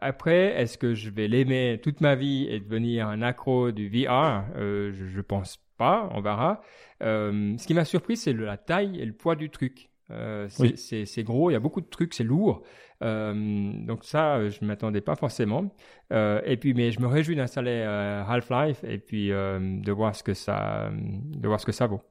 [0.00, 4.44] Après, est-ce que je vais l'aimer toute ma vie et devenir un accro du VR
[4.56, 6.62] je, je pense pas, on verra.
[7.00, 9.88] ce qui m'a surpris, c'est la taille et le poids du truc.
[10.10, 12.62] Euh, c'est gros, il y a beaucoup de trucs, c'est lourd.
[13.02, 15.74] Euh, donc ça, je ne m'attendais pas forcément.
[16.12, 20.14] Euh, et puis, mais je me réjouis d'installer euh, Half-Life et puis euh, de voir
[20.14, 22.02] ce que ça, de voir ce que ça vaut.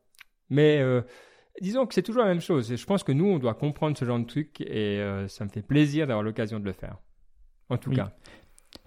[0.50, 0.82] Mais
[1.62, 2.72] disons que c'est toujours la même chose.
[2.72, 5.50] Et je pense que nous, on doit comprendre ce genre de truc et ça me
[5.50, 6.98] fait plaisir d'avoir l'occasion de le faire.
[7.70, 8.12] En tout cas.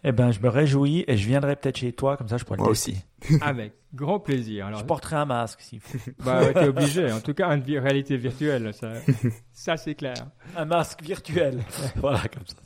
[0.02, 2.58] Eh ben, je me réjouis et je viendrai peut-être chez toi, comme ça je pourrais
[2.58, 2.96] Moi le aussi.
[3.42, 4.66] Avec grand plaisir.
[4.66, 5.98] Alors, je porterai un masque s'il faut.
[6.24, 7.12] Bah, ouais, t'es obligé.
[7.12, 8.92] En tout cas, une réalité virtuelle, ça,
[9.52, 10.14] ça c'est clair.
[10.56, 11.60] Un masque virtuel.
[11.96, 12.56] voilà, comme ça.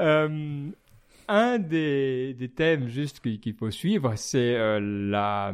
[0.00, 0.68] Euh,
[1.28, 5.52] un des, thèmes juste qu'il faut suivre, c'est euh, la,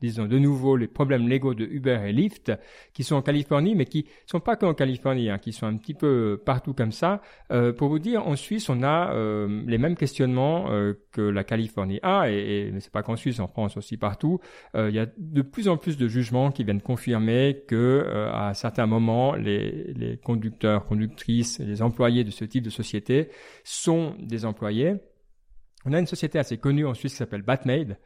[0.00, 2.52] disons de nouveau les problèmes légaux de Uber et Lyft
[2.92, 5.94] qui sont en Californie, mais qui sont pas qu'en Californie, hein, qui sont un petit
[5.94, 7.20] peu partout comme ça.
[7.52, 10.68] Euh, pour vous dire, en Suisse, on a euh, les mêmes questionnements
[11.12, 14.40] que la Californie a, et, et mais c'est pas qu'en Suisse, en France aussi partout.
[14.74, 18.86] Il y a de plus en plus de jugements qui viennent confirmer que à certains
[18.86, 23.28] moments, les, les conducteurs, conductrices, les employés de ce type de société
[23.64, 24.94] sont des employés.
[25.84, 27.98] On a une société assez connue en Suisse qui s'appelle Batmaid,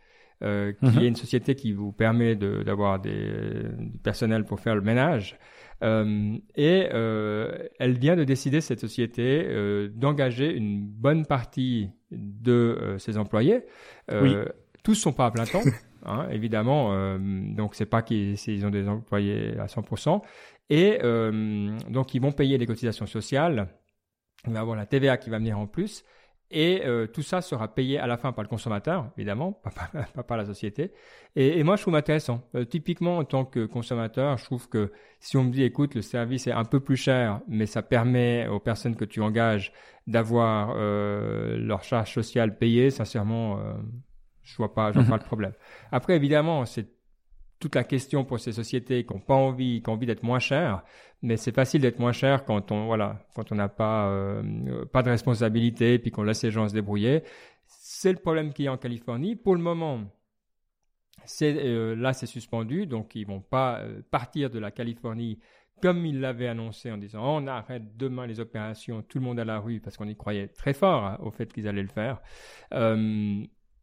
[0.43, 0.99] euh, qui mhm.
[0.99, 5.39] est une société qui vous permet d'avoir des, du personnel pour faire le ménage.
[5.83, 9.47] Euh, et euh, elle vient de décider, cette société,
[9.95, 13.63] d'engager une bonne partie de ses employés.
[14.11, 14.47] Euh,
[14.83, 15.63] tous sont pas à plein temps,
[16.05, 17.19] hein, évidemment.
[17.19, 20.23] donc c'est pas qu'ils ont des employés à 100%.
[20.71, 20.99] Et
[21.91, 23.69] donc ils vont payer les cotisations sociales
[24.47, 26.05] il va avoir la TVA qui va venir en plus.
[26.51, 29.53] Et euh, tout ça sera payé à la fin par le consommateur, évidemment,
[30.15, 30.93] pas, par la société.
[31.35, 32.43] Et, moi, je trouve intéressant.
[32.55, 36.03] Euh, typiquement, en tant que consommateur, je trouve que si on me dit, écoute, le
[36.03, 39.73] service est un peu plus cher, mais ça permet aux personnes que tu engages
[40.07, 43.75] d'avoir euh, leur charge sociale payée, sincèrement, euh,
[44.43, 45.55] je vois pas, je vois pas le problème.
[45.91, 46.87] Après, évidemment, c'est
[47.59, 50.39] toute la question pour ces sociétés qui n'ont pas envie, qui ont envie d'être moins
[50.39, 50.83] chères,
[51.23, 55.03] mais c'est facile d'être moins cher quand on voilà, quand on n'a pas euh, pas
[55.03, 57.23] de responsabilité puis qu'on laisse les gens se débrouiller.
[57.67, 59.37] C'est le problème qu'il y a en Californie.
[59.37, 60.01] Pour le moment,
[61.25, 65.39] c'est euh, là c'est suspendu, donc ils vont pas euh, partir de la Californie
[65.83, 69.45] comme ils l'avaient annoncé en disant on arrête demain les opérations, tout le monde à
[69.45, 72.21] la rue parce qu'on y croyait très fort hein, au fait qu'ils allaient le faire.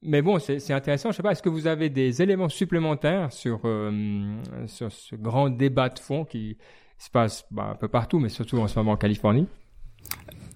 [0.04, 1.12] Mais bon, c'est intéressant.
[1.12, 4.36] Je sais pas, est-ce que vous avez des éléments supplémentaires sur, euh,
[4.66, 6.58] sur ce grand débat de fond qui
[6.97, 9.47] se passe bah, un peu partout, mais surtout en ce moment en Californie?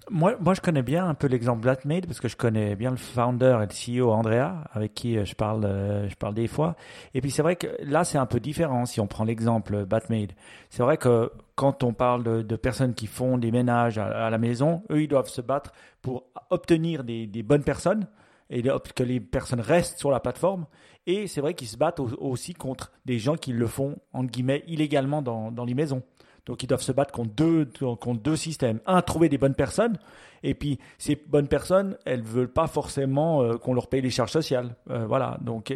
[0.10, 2.98] Moi, moi, je connais bien un peu l'exemple Batmade parce que je connais bien le
[2.98, 6.76] founder et le CEO Andrea avec qui euh, je parle, euh, je parle des fois.
[7.14, 10.34] Et puis c'est vrai que là, c'est un peu différent si on prend l'exemple Batmade.
[10.72, 14.84] C'est vrai que quand on parle de, personnes qui font des ménages à, la maison,
[14.91, 15.72] eux, ils doivent se battre
[16.02, 18.08] pour obtenir des, des bonnes personnes
[18.50, 20.66] et que les personnes restent sur la plateforme.
[21.08, 24.64] Et c'est vrai qu'ils se battent aussi contre des gens qui le font, entre guillemets,
[24.68, 26.04] illégalement dans, dans les maisons.
[26.46, 27.68] Donc ils doivent se battre contre deux,
[28.00, 28.80] contre deux systèmes.
[28.86, 29.98] Un, trouver des bonnes personnes.
[30.43, 34.32] Et puis ces bonnes personnes, elles veulent pas forcément euh, qu'on leur paye les charges
[34.32, 34.76] sociales.
[34.91, 35.38] Euh, voilà.
[35.41, 35.74] Donc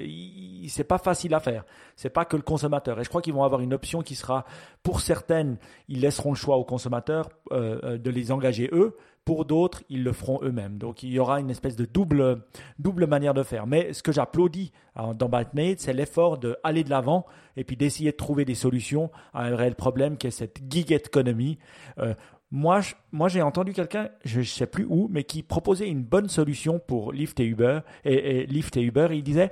[0.68, 1.66] c'est pas facile à faire.
[1.96, 3.00] C'est pas que le consommateur.
[3.00, 4.46] Et je crois qu'ils vont avoir une option qui sera,
[4.84, 5.58] pour certaines,
[5.88, 8.96] ils laisseront le choix aux consommateurs euh, de les engager eux.
[9.30, 10.80] Pour d'autres, ils le feront eux-mêmes.
[10.80, 12.42] Donc il y aura une espèce de double,
[12.80, 13.68] double manière de faire.
[13.68, 18.16] Mais ce que j'applaudis dans Batmade, c'est l'effort d'aller de l'avant et puis d'essayer de
[18.18, 21.60] trouver des solutions à un réel problème qui est cette gig economy.
[22.00, 22.16] Euh,
[22.50, 22.80] moi,
[23.12, 26.80] moi, j'ai entendu quelqu'un, je ne sais plus où, mais qui proposait une bonne solution
[26.80, 27.82] pour Lyft et Uber.
[28.06, 29.52] Et Lyft et Uber, il disait,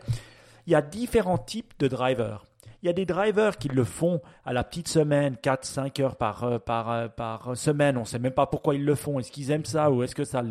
[0.66, 2.47] il y a différents types de drivers.
[2.84, 6.44] Il y a des drivers qui le font à la petite semaine, 4-5 heures par,
[6.44, 7.98] euh, par, euh, par semaine.
[7.98, 9.20] On ne sait même pas pourquoi ils le font.
[9.20, 10.44] Est-ce qu'ils aiment ça ou est-ce que ça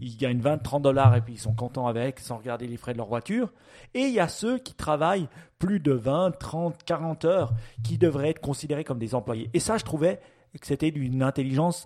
[0.00, 2.98] ils gagnent 20-30 dollars et puis ils sont contents avec sans regarder les frais de
[2.98, 3.52] leur voiture.
[3.94, 7.52] Et il y a ceux qui travaillent plus de 20, 30, 40 heures
[7.84, 9.48] qui devraient être considérés comme des employés.
[9.54, 10.20] Et ça, je trouvais
[10.60, 11.84] que c'était d'une intelligence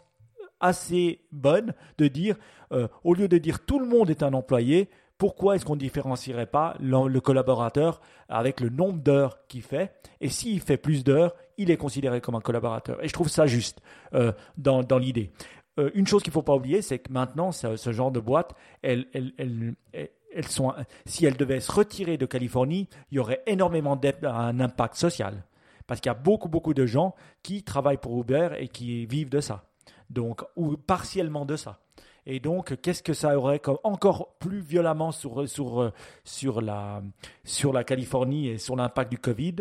[0.61, 2.37] assez bonne de dire,
[2.73, 4.89] euh, au lieu de dire tout le monde est un employé,
[5.23, 9.95] pourquoi est-ce qu'on ne différencierait pas le collaborateur avec le nombre d'heures qu'il fait?
[10.21, 13.01] Et s'il fait plus d'heures, il est considéré comme un collaborateur.
[13.05, 13.81] Et je trouve ça juste
[14.15, 15.31] euh, dans, l'idée.
[15.79, 18.57] Euh, une chose qu'il ne faut pas oublier, c'est que maintenant, ce, genre de boîte,
[18.83, 19.07] elles,
[20.49, 20.75] sont,
[21.07, 25.45] si elles devaient se retirer de Californie, il y aurait énormément d'un impact social.
[25.87, 27.15] Parce qu'il y a beaucoup, beaucoup de gens
[27.45, 29.67] qui travaillent pour Uber et qui vivent de ça.
[30.11, 31.79] Donc, ou partiellement de ça.
[32.27, 35.93] Et donc, qu'est-ce que ça aurait comme encore plus violemment sur, sur,
[36.25, 37.03] sur, la,
[37.45, 39.57] sur la Californie et sur l'impact du Covid?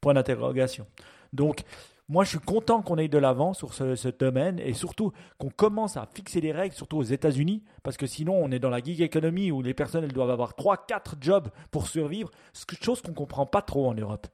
[0.00, 0.86] Point d'interrogation.
[1.32, 1.64] Donc,
[2.08, 5.96] moi, je suis content qu'on aille de l'avant sur ce, domaine et surtout qu'on commence
[5.96, 9.00] à fixer des règles, surtout aux États-Unis, parce que sinon, on est dans la gig
[9.02, 12.30] economy où les personnes elles doivent avoir 3-4 jobs pour survivre,
[12.80, 14.28] chose qu'on ne comprend pas trop en Europe.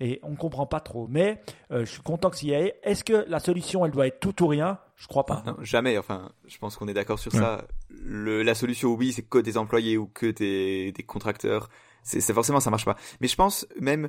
[0.00, 1.06] Et on ne comprend pas trop.
[1.08, 1.40] Mais
[1.70, 2.78] euh, je suis content que s'y ait.
[2.82, 4.78] Est-ce que la solution, elle doit être tout ou rien?
[4.96, 5.42] Je crois pas.
[5.46, 5.98] Non, jamais.
[5.98, 7.64] Enfin, je pense qu'on est d'accord sur ça.
[7.88, 11.68] Le, la solution, oui, c'est que des employés ou que des, des contracteurs.
[12.02, 12.96] C'est forcément, ça marche pas.
[13.20, 14.08] Mais je pense même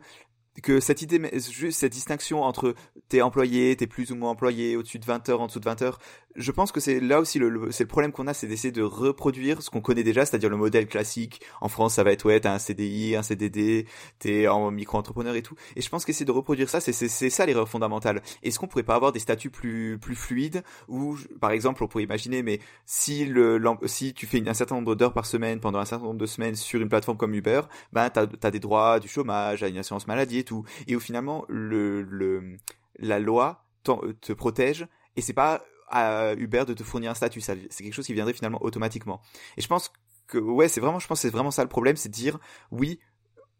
[0.62, 2.76] que cette idée, juste cette distinction entre
[3.08, 5.82] t'es employé, t'es plus ou moins employé, au-dessus de 20 heures, en dessous de 20
[5.82, 6.00] heures,
[6.36, 8.82] je pense que c'est là aussi le, c'est le problème qu'on a, c'est d'essayer de
[8.82, 11.42] reproduire ce qu'on connaît déjà, c'est-à-dire le modèle classique.
[11.62, 13.88] En France, ça va être ouais, t'as un CDI, un CDD,
[14.20, 15.56] t'es en micro-entrepreneur et tout.
[15.76, 18.22] Et je pense qu'essayer de reproduire ça, c'est c'est ça l'erreur fondamentale.
[18.44, 22.04] Est-ce qu'on pourrait pas avoir des statuts plus plus fluides où, par exemple, on pourrait
[22.04, 25.86] imaginer, mais si le si tu fais un certain nombre d'heures par semaine pendant un
[25.86, 27.62] certain nombre de semaines sur une plateforme comme Uber,
[27.92, 30.64] ben t'as as des droits du chômage, à une assurance maladie et tout.
[30.88, 32.58] Et au finalement, le, le
[33.00, 37.42] la loi te protège et c'est pas à Uber de te fournir un statut.
[37.42, 39.22] C'est quelque chose qui viendrait finalement automatiquement.
[39.58, 39.92] Et je pense
[40.28, 42.40] que ouais, c'est vraiment, je pense c'est vraiment ça le problème, c'est de dire
[42.72, 43.00] oui,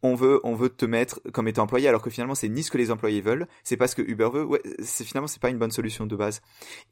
[0.02, 2.70] on veut, on veut te mettre comme étant employé, alors que finalement c'est ni ce
[2.70, 4.44] que les employés veulent, c'est pas ce que Uber veut.
[4.44, 6.40] Ouais, c'est finalement c'est pas une bonne solution de base.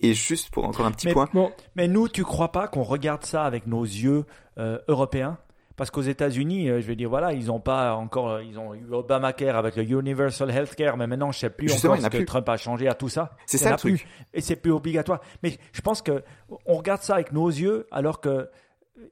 [0.01, 1.29] Et juste pour encore un petit point.
[1.75, 4.25] mais nous, tu crois pas qu'on regarde ça avec nos yeux
[4.59, 5.39] euh, européens?
[5.79, 8.75] Parce qu'aux États-Unis, euh, je vais dire, voilà, ils n'ont pas encore, euh, ils ont
[8.75, 12.49] eu Obamacare avec le Universal Healthcare, mais maintenant, je sais plus encore ce que Trump
[12.49, 13.31] a changé à tout ça.
[13.47, 14.05] C'est ça le truc.
[14.35, 15.21] Et c'est plus obligatoire.
[15.45, 16.25] Mais je pense que
[16.67, 18.51] on regarde ça avec nos yeux, alors que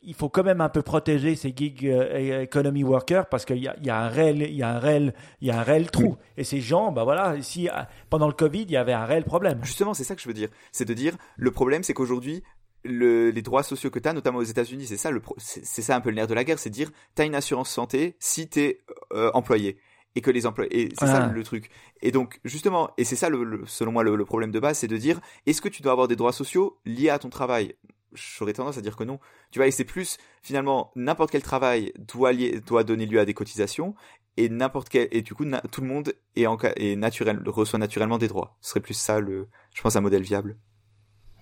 [0.03, 3.71] il faut quand même un peu protéger ces gig euh, economy workers parce qu'il y,
[3.85, 6.17] y, a un réel, il y a un réel, il y a un réel trou.
[6.37, 7.69] Et ces gens, bah voilà, si
[8.11, 9.61] pendant le Covid, il y avait un réel problème.
[9.63, 10.49] Justement, c'est ça que je veux dire.
[10.73, 12.43] C'est de dire, le problème, c'est qu'aujourd'hui,
[12.87, 15.97] le, les droits sociaux que tu as, notamment aux États-Unis, c'est ça, le, c'est ça
[15.97, 18.17] un peu le nerf de la guerre, c'est de dire, tu as une assurance santé
[18.19, 18.79] si tu es
[19.13, 19.79] euh, employé
[20.17, 21.71] et que les employés et c'est ça le truc.
[22.01, 24.97] Et donc justement et c'est ça le, selon moi le, problème de base c'est de
[24.97, 27.77] dire est-ce que tu dois avoir des droits sociaux liés à ton travail?
[28.13, 29.21] J'aurais tendance à dire que non.
[29.51, 33.27] Tu vois et c'est plus finalement n'importe quel travail doit lier, doit donner lieu à
[33.27, 33.95] des cotisations
[34.39, 38.19] et n'importe quel et du coup tout le monde est en est naturel reçoit naturellement
[38.19, 38.57] des droits.
[38.63, 40.57] Ce serait plus ça le je pense un modèle viable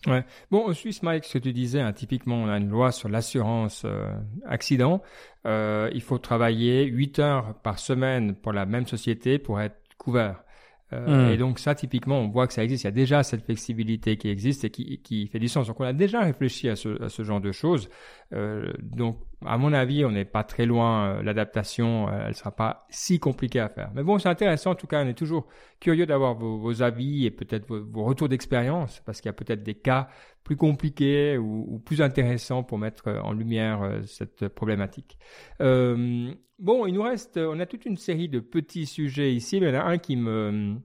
[0.07, 0.25] Ouais.
[0.51, 3.09] Bon, au Suisse, Mike, ce que tu disais, hein, typiquement, on a une loi sur
[3.09, 4.13] l'assurance euh,
[4.47, 5.03] accident.
[5.47, 10.45] Euh, il faut travailler 8 heures par semaine pour la même société pour être couvert.
[10.93, 11.33] Euh, hmm.
[11.33, 12.85] Et donc ça, typiquement, on voit que ça existe.
[12.85, 15.67] Il y a déjà cette flexibilité qui existe et qui, qui fait du sens.
[15.67, 17.89] Donc on a déjà réfléchi à ce, à ce genre de choses.
[18.33, 21.17] Euh, donc à mon avis, on n'est pas très loin.
[21.17, 23.91] Euh, l'adaptation, euh, elle sera pas si compliquée à faire.
[23.95, 24.71] Mais bon, c'est intéressant.
[24.71, 25.47] En tout cas, on est toujours
[25.81, 29.75] curieux d'avoir vos, avis et peut-être vos, retours d'expérience, parce qu'il y a peut-être des
[29.75, 30.09] cas
[30.43, 35.19] plus compliqués ou, plus intéressants pour mettre en lumière cette problématique.
[35.61, 39.69] Euh, bon, il nous reste, on a toute une série de petits sujets ici, mais
[39.69, 40.77] il y en a un qui me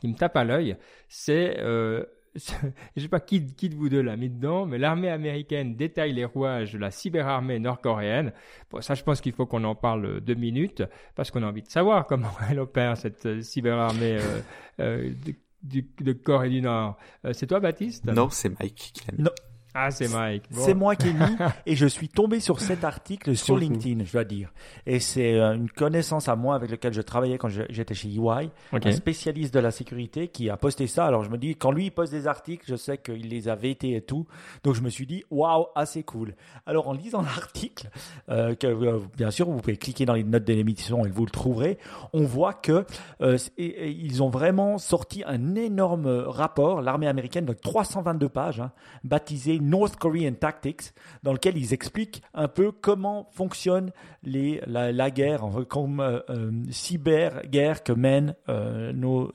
[0.00, 0.76] qui me tape à l'œil,
[1.08, 2.04] c'est euh,
[2.96, 6.12] je sais pas qui, qui de vous deux l'a mis dedans, mais l'armée américaine détaille
[6.12, 8.32] les rouages de la cyberarmée nord-coréenne.
[8.70, 10.82] Bon, ça, je pense qu'il faut qu'on en parle deux minutes,
[11.14, 14.40] parce qu'on a envie de savoir comment elle opère, cette euh, cyberarmée euh,
[14.80, 15.12] euh,
[15.62, 16.96] de, de Corée du Nord.
[17.24, 18.04] Euh, c'est toi, Baptiste?
[18.04, 19.24] Non, c'est Mike qui l'a mis.
[19.24, 19.30] Non,
[19.74, 20.44] ah, c'est Mike.
[20.50, 24.12] C'est moi qui ai mis et je suis tombé sur cet article sur LinkedIn, je
[24.12, 24.50] dois dire.
[24.86, 28.50] Et c'est euh, une connaissance à moi avec laquelle je travaillais quand j'étais chez EY,
[28.72, 31.06] un spécialiste de la sécurité qui a posté ça.
[31.06, 33.54] Alors je me dis, quand lui il poste des articles, je sais qu'il les a
[33.54, 34.26] vêtés et tout.
[34.64, 36.34] Donc je me suis dit, waouh, assez cool.
[36.66, 37.90] Alors en lisant l'article,
[38.30, 41.26] euh, que euh, bien sûr vous pouvez cliquer dans les notes de l'émission et vous
[41.26, 41.78] le trouverez,
[42.12, 42.86] on voit que
[43.20, 48.72] euh, ils ont vraiment sorti un énorme rapport, l'armée américaine de 322 pages, hein,
[49.04, 50.92] baptisé North Korean Tactics,
[51.22, 53.90] dans lequel ils expliquent un peu comment fonctionne
[54.22, 59.32] les, la, guerre, comme euh, euh, cyber-guerre que mènent euh, nos,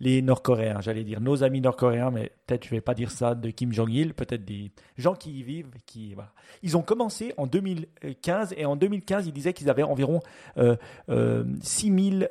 [0.00, 3.50] les Nord-Coréens, j'allais dire nos amis nord-coréens, mais peut-être je vais pas dire ça de
[3.50, 6.32] Kim Jong-il, peut-être des gens qui y vivent, qui voilà.
[6.62, 10.20] Ils ont commencé en 2015 et en 2015 ils disaient qu'ils avaient environ
[11.62, 12.30] 6000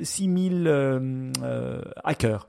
[0.00, 1.32] 6000
[2.04, 2.48] hackers.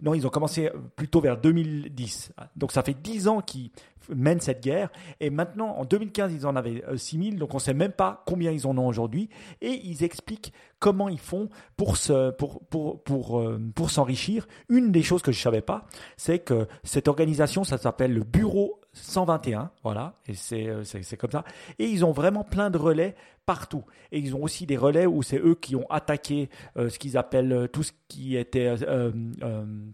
[0.00, 2.32] non, ils ont commencé plutôt vers 2010.
[2.56, 3.70] Donc ça fait 10 ans qu'ils
[4.08, 4.90] mènent cette guerre.
[5.20, 8.22] Et maintenant, en 2015, ils en avaient 6000, euh, donc on ne sait même pas
[8.26, 9.28] combien ils en ont aujourd'hui.
[9.60, 14.46] Et ils expliquent comment ils font pour se, pour, pour, pour, euh, pour s'enrichir.
[14.68, 15.86] Une des choses que je ne savais pas,
[16.16, 21.30] c'est que cette organisation, ça s'appelle le Bureau 121, voilà, et euh, c'est, c'est, comme
[21.30, 21.44] ça.
[21.78, 23.84] Et ils ont vraiment plein de relais partout.
[24.12, 27.68] Et ils ont aussi des relais où c'est eux qui ont attaqué ce qu'ils appellent
[27.72, 28.74] tout ce qui était,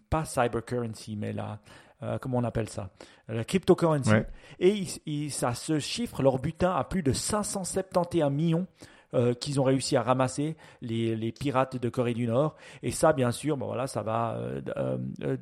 [0.09, 1.59] pas cyber currency, mais là,
[2.03, 2.91] euh, comment on appelle ça,
[3.29, 4.11] la cryptocurrency.
[4.59, 8.67] Et ça se chiffre leur butin à plus de 571 millions
[9.13, 12.55] euh, qu'ils ont réussi à ramasser les, les, pirates de Corée du Nord.
[12.85, 15.37] Et ça, bien sûr, ben voilà, ça va euh,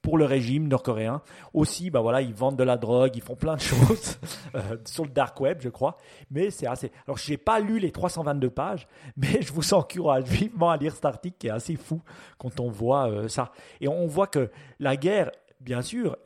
[0.00, 1.20] pour le régime nord-coréen.
[1.52, 4.16] Aussi, ben voilà, ils vendent de la drogue, ils font plein de choses
[4.54, 5.96] euh, sur le dark web, je crois.
[6.30, 6.92] Mais c'est assez.
[7.08, 8.86] Alors, j'ai pas lu les 322 pages,
[9.16, 12.00] mais je vous encourage vivement à lire cet article qui est assez fou
[12.38, 13.50] quand on voit ça.
[13.80, 16.16] Et on voit que la guerre bien sûr,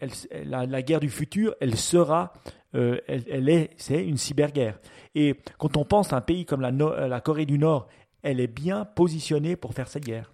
[0.44, 2.32] la, guerre du futur, elle sera,
[2.74, 4.78] euh, elle, est, c'est une cyberguerre.
[5.14, 7.88] Et quand on pense à un pays comme la, Corée du Nord,
[8.22, 10.32] elle est bien positionnée pour faire cette guerre.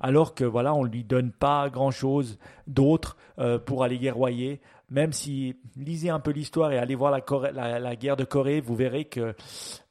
[0.00, 4.60] Alors que voilà, on lui donne pas grand chose d'autre euh, pour aller guerroyer.
[4.90, 9.06] Même si lisez un peu l'histoire et allez voir la, guerre de Corée, vous verrez
[9.06, 9.34] que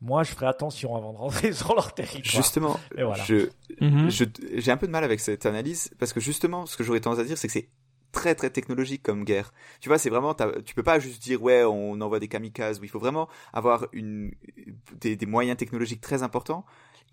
[0.01, 2.43] moi je ferai attention avant de rentrer sur leur territoire.
[2.43, 2.80] Justement,
[3.82, 4.10] mhm.
[4.10, 7.20] j'ai un peu de mal avec cette analyse parce que justement, ce que j'aurais tendance
[7.20, 7.70] à dire, c'est que c'est
[8.14, 9.51] très très technologique comme guerre.
[9.82, 10.34] Tu vois, c'est vraiment,
[10.66, 12.80] tu peux pas juste dire ouais, on envoie des kamikazes.
[12.82, 14.32] Il faut vraiment avoir une
[15.01, 16.64] des, moyens technologiques très importants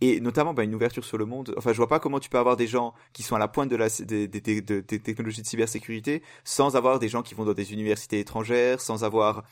[0.00, 1.54] et notamment bah, une ouverture sur le monde.
[1.56, 3.70] Enfin, je vois pas comment tu peux avoir des gens qui sont à la pointe
[3.70, 4.28] de la des,
[4.84, 9.42] technologies de cybersécurité sans avoir des gens qui vont dans des universités étrangères, sans avoir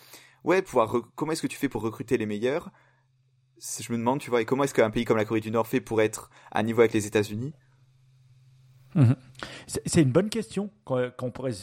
[0.45, 2.71] ouais, pouvoir comment est-ce que tu fais pour recruter les meilleurs?
[3.61, 5.67] Je me demande, tu vois, et comment est-ce qu'un pays comme la Corée du Nord
[5.67, 7.55] fait pour être à niveau avec les États-Unis?
[8.95, 9.17] Mhm.
[9.67, 11.55] C'est une bonne question qu'on pourrait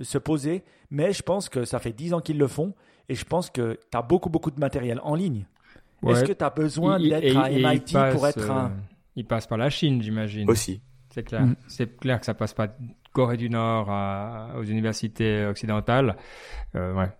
[0.00, 2.74] se poser, mais je pense que ça fait 10 ans qu'ils le font
[3.08, 5.46] et je pense que tu as beaucoup, beaucoup de matériel en ligne.
[6.06, 8.66] Est-ce que tu as besoin d'être à MIT pour être un.
[8.66, 8.76] Euh,
[9.16, 10.50] il passe par la Chine, j'imagine.
[10.50, 10.82] Aussi.
[11.10, 11.46] C'est clair.
[11.68, 12.74] C'est clair que ça passe pas de
[13.12, 13.88] Corée du Nord
[14.56, 16.16] aux universités occidentales.
[16.74, 17.10] Euh, ouais.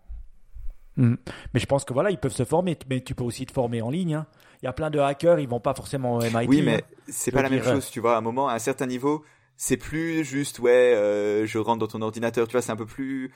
[0.97, 1.17] Mhm.
[1.53, 3.83] Mais je pense que voilà, ils peuvent se former, mais tu peux aussi te former
[3.83, 4.15] en ligne.
[4.15, 4.27] Hein.
[4.63, 6.49] Il y a plein de hackers, ils vont pas forcément au MIT.
[6.49, 6.97] Oui, mais hein.
[7.09, 8.15] c'est pas la même chose, tu vois.
[8.15, 9.25] À un moment, à un certain niveau,
[9.57, 12.87] c'est plus juste ouais euh, je rentre dans ton ordinateur tu vois c'est un peu
[12.87, 13.33] plus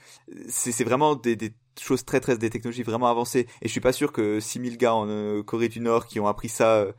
[0.49, 3.93] c'est vraiment des, des choses très très des technologies vraiment avancées et je suis pas
[3.93, 6.91] sûr que 6000 gars en euh, Corée du Nord qui ont appris ça euh,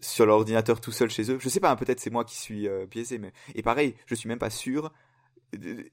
[0.00, 2.68] sur l'ordinateur tout seul chez eux je sais pas hein, peut-être c'est moi qui suis
[2.90, 4.92] biaisé mais et pareil je suis même pas sûr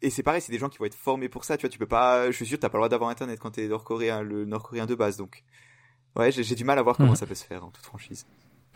[0.02, 1.78] et c'est pareil c'est des gens qui vont être formés pour ça tu vois tu
[1.78, 4.46] peux pas je suis sûr t'as pas le droit d'avoir internet quand t'es nord-coréen le
[4.46, 5.44] nord-coréen de base donc
[6.16, 7.16] ouais j'ai du mal à voir comment Mhm.
[7.16, 8.26] ça peut se faire en toute franchise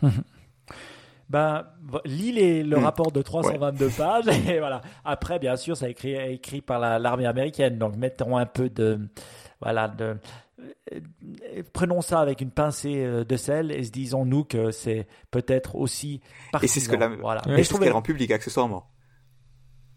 [1.28, 1.66] Ben,
[2.04, 2.84] lis les- le Hmm.
[2.84, 4.80] rapport de 322 pages et voilà.
[5.04, 7.78] Après, bien sûr, ça a écrit, écrit par la- l'armée américaine.
[7.78, 9.00] Donc, mettons un peu de,
[9.60, 10.16] voilà, de,
[10.92, 11.00] euh,
[11.72, 16.20] prenons ça avec une pincée euh, de sel et se disons-nous que c'est peut-être aussi
[16.62, 17.22] et c'est ce que la partisan.
[17.22, 17.40] voilà.
[17.46, 18.86] Ouais, Mais et je c'est trouvais- qu'elle rend public accessoirement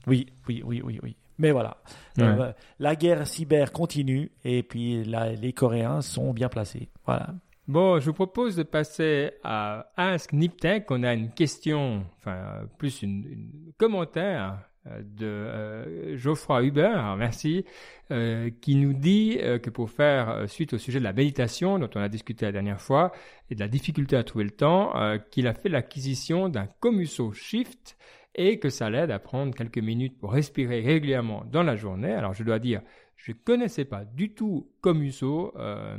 [0.08, 1.16] oui, oui, oui, oui, oui.
[1.38, 1.78] Mais voilà.
[2.18, 2.24] Ouais.
[2.24, 6.90] Euh, la guerre cyber continue et puis là, les Coréens sont bien placés.
[7.06, 7.28] Voilà.
[7.70, 10.90] Bon, je vous propose de passer à Ask Niptech.
[10.90, 14.58] On a une question, enfin plus une, une commentaire
[14.88, 17.66] euh, de euh, Geoffroy Hubert, merci,
[18.10, 21.92] euh, qui nous dit euh, que pour faire suite au sujet de la méditation dont
[21.94, 23.12] on a discuté la dernière fois
[23.52, 24.94] et de la difficulté à trouver le temps,
[25.30, 28.00] qu'il a fait l'acquisition d'un Comuso Shift
[28.34, 32.14] et que ça l'aide à prendre quelques minutes pour respirer régulièrement dans la journée.
[32.14, 32.82] Alors je dois dire,
[33.22, 35.98] je connaissais pas du tout Comuso, euh,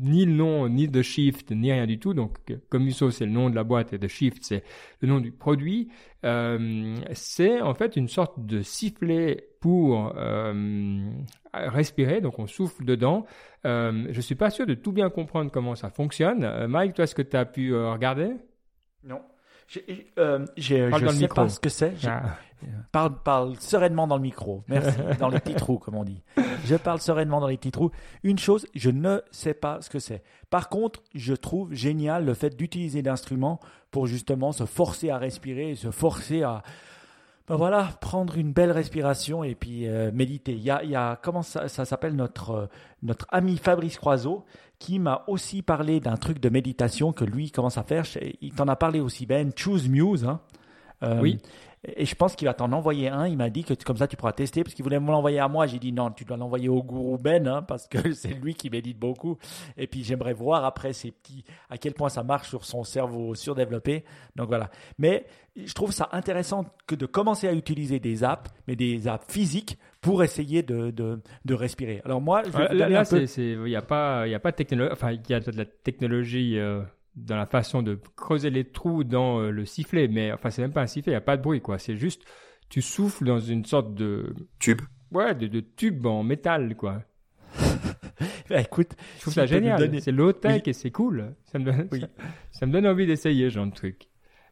[0.00, 2.14] ni le nom, ni de Shift, ni rien du tout.
[2.14, 2.38] Donc
[2.68, 4.64] Comuso c'est le nom de la boîte et de Shift c'est
[5.00, 5.88] le nom du produit.
[6.24, 11.12] Euh, c'est en fait une sorte de sifflet pour euh,
[11.54, 13.24] respirer, donc on souffle dedans.
[13.64, 16.66] Je suis pas sûr de tout bien comprendre comment ça fonctionne.
[16.66, 18.32] Mike, toi, est-ce que tu as pu regarder?
[19.04, 19.20] Non.
[20.18, 21.34] Euh, Parle je le sais micro.
[21.34, 21.94] pas ce que c'est.
[22.06, 22.36] Ah.
[22.92, 24.62] Parle, parle sereinement dans le micro.
[24.68, 24.98] Merci.
[25.18, 26.22] dans les petits trous, comme on dit.
[26.64, 27.90] Je parle sereinement dans les petits trous.
[28.22, 30.22] Une chose, je ne sais pas ce que c'est.
[30.50, 33.60] Par contre, je trouve génial le fait d'utiliser d'instruments
[33.90, 36.62] pour justement se forcer à respirer et se forcer à,
[37.50, 40.52] ben voilà, prendre une belle respiration et puis euh, méditer.
[40.52, 42.66] Il y a, il y a comment ça, ça s'appelle notre euh,
[43.02, 44.44] notre ami Fabrice Croiseau
[44.78, 48.04] qui m'a aussi parlé d'un truc de méditation que lui commence à faire.
[48.40, 49.50] Il t'en a parlé aussi Ben.
[49.56, 50.24] Choose Muse.
[50.24, 50.38] Hein.
[51.02, 51.38] Euh, Oui.
[51.82, 53.26] Et je pense qu'il va t'en envoyer un.
[53.26, 55.48] Il m'a dit que comme ça tu pourras tester parce qu'il voulait me l'envoyer à
[55.48, 55.66] moi.
[55.66, 58.68] J'ai dit non, tu dois l'envoyer au gourou Ben hein, parce que c'est lui qui
[58.68, 59.38] médite beaucoup.
[59.78, 63.34] Et puis j'aimerais voir après ces petits à quel point ça marche sur son cerveau
[63.34, 64.04] surdéveloppé.
[64.36, 64.68] Donc voilà.
[64.98, 65.24] Mais
[65.56, 69.78] je trouve ça intéressant que de commencer à utiliser des apps, mais des apps physiques
[70.02, 72.02] pour essayer de, de, de respirer.
[72.04, 74.50] Alors moi, je vais là, peu- c'est- il n'y a pas, il y a pas
[74.50, 76.82] de technologie, enfin, il y a de la technologie euh,
[77.16, 80.72] dans la façon de creuser les trous dans euh, le sifflet, mais enfin, c'est même
[80.72, 81.78] pas un sifflet, il n'y a pas de bruit, quoi.
[81.78, 82.22] C'est juste,
[82.68, 84.80] tu souffles dans une sorte de, tube
[85.12, 87.02] ouais, de, de tube en métal, quoi.
[88.48, 89.78] Bah, écoute, Je trouve Si ça génial.
[89.78, 90.70] donner- C'est low tech Oui.
[90.70, 91.34] et c'est cool.
[91.44, 92.00] Ça me donne, Oui.
[92.00, 92.08] ça,
[92.50, 94.08] ça me donne envie d'essayer, ce genre de truc.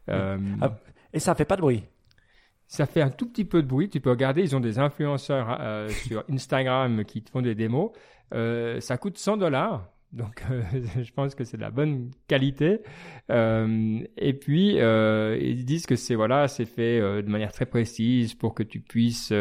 [0.09, 0.79] Euh, Ah.
[1.13, 1.85] et ça fait pas de bruit.
[2.67, 3.89] Ça fait un tout petit peu de bruit.
[3.91, 7.91] Tu peux regarder, ils ont des influenceurs euh, sur Instagram qui te font des démos.
[8.35, 9.89] Euh, ça coûte 100 dollars.
[10.13, 10.63] Donc, euh,
[11.03, 12.81] je pense que c'est de la bonne qualité.
[13.31, 17.67] Euh, et puis, euh, ils disent que c'est voilà, c'est fait euh, de manière très
[17.67, 19.33] précise pour que tu puisses.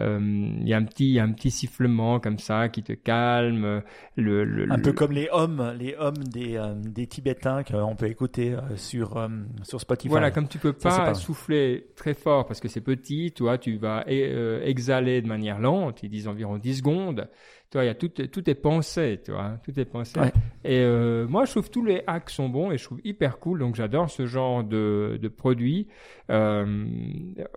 [0.00, 0.18] Euh, euh,
[0.60, 2.92] Il y a un petit, il y a un petit sifflement comme ça qui te
[2.92, 3.82] calme.
[4.16, 7.96] Le, le, Un le- peu comme les hommes, les hommes des, euh, des Tibétains qu'on
[7.96, 9.28] peut écouter euh, sur, euh,
[9.62, 10.08] sur Spotify.
[10.08, 13.76] Voilà, comme tu peux Ça, pas souffler très fort parce que c'est petit, toi, tu
[13.76, 17.28] vas euh, exhaler de manière lente, ils disent environ 10 secondes.
[17.70, 20.18] Toi, il y a tout, tout est pensé, tu vois, tout est pensé.
[20.18, 20.32] Ouais.
[20.64, 23.60] Et euh, moi, je trouve tous les hacks sont bons et je trouve hyper cool,
[23.60, 25.86] donc j'adore ce genre de, de produit.
[26.30, 26.84] Euh,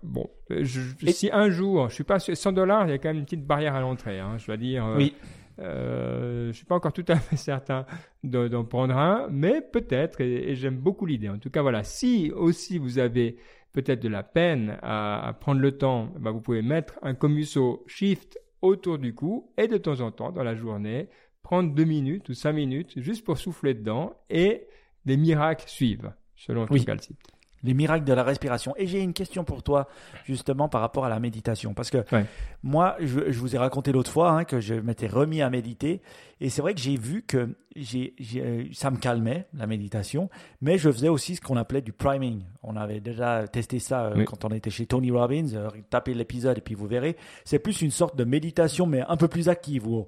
[0.04, 2.98] bon, je, Et- si un jour, je suis pas sûr, 100 dollars, il y a
[2.98, 4.84] quand même une petite barrière à l'entrée, hein, je dois dire.
[4.86, 5.14] euh, Oui.
[5.58, 7.86] euh, je suis pas encore tout à fait certain
[8.22, 11.28] de- d'en prendre un, mais peut-être, et, et j'aime beaucoup l'idée.
[11.28, 13.36] En tout cas, voilà, si aussi vous avez
[13.72, 17.84] peut-être de la peine à, à prendre le temps, bah, vous pouvez mettre un Comuso
[17.86, 21.08] Shift autour du cou et de temps en temps, dans la journée,
[21.42, 24.66] prendre deux minutes ou cinq minutes juste pour souffler dedans et
[25.04, 26.78] des miracles suivent, selon Oui.
[26.78, 27.18] Trical Site.
[27.64, 28.74] Les miracles de la respiration.
[28.76, 29.88] Et j'ai une question pour toi,
[30.26, 31.74] justement, par rapport à la méditation.
[31.74, 32.26] Parce que Ouais.
[32.62, 36.00] moi, je, je vous ai raconté l'autre fois hein, que je m'étais remis à méditer.
[36.44, 40.28] Et c'est vrai que j'ai vu que j'ai, j'ai- euh, ça me calmait, la méditation.
[40.60, 42.42] Mais je faisais aussi ce qu'on appelait du priming.
[42.62, 44.24] On avait déjà testé ça euh, Oui.
[44.26, 45.54] quand on était chez Tony Robbins.
[45.54, 47.16] Euh, tapez l'épisode et puis vous verrez.
[47.46, 49.88] C'est plus une sorte de méditation, mais un peu plus active.
[49.88, 50.06] Où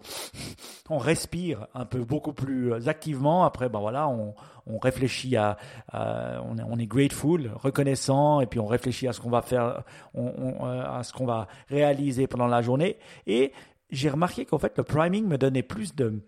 [0.90, 3.44] on respire un peu beaucoup plus activement.
[3.46, 4.34] Après, ben voilà, on,
[4.66, 5.56] on réfléchit à,
[5.90, 9.40] à- on, est, on est grateful, reconnaissant, et puis on réfléchit à ce qu'on va
[9.40, 9.84] faire,
[10.14, 12.98] on- on- à ce qu'on va réaliser pendant la journée.
[13.26, 13.52] Et
[13.90, 16.20] j'ai remarqué qu'en fait, le priming me donnait plus de,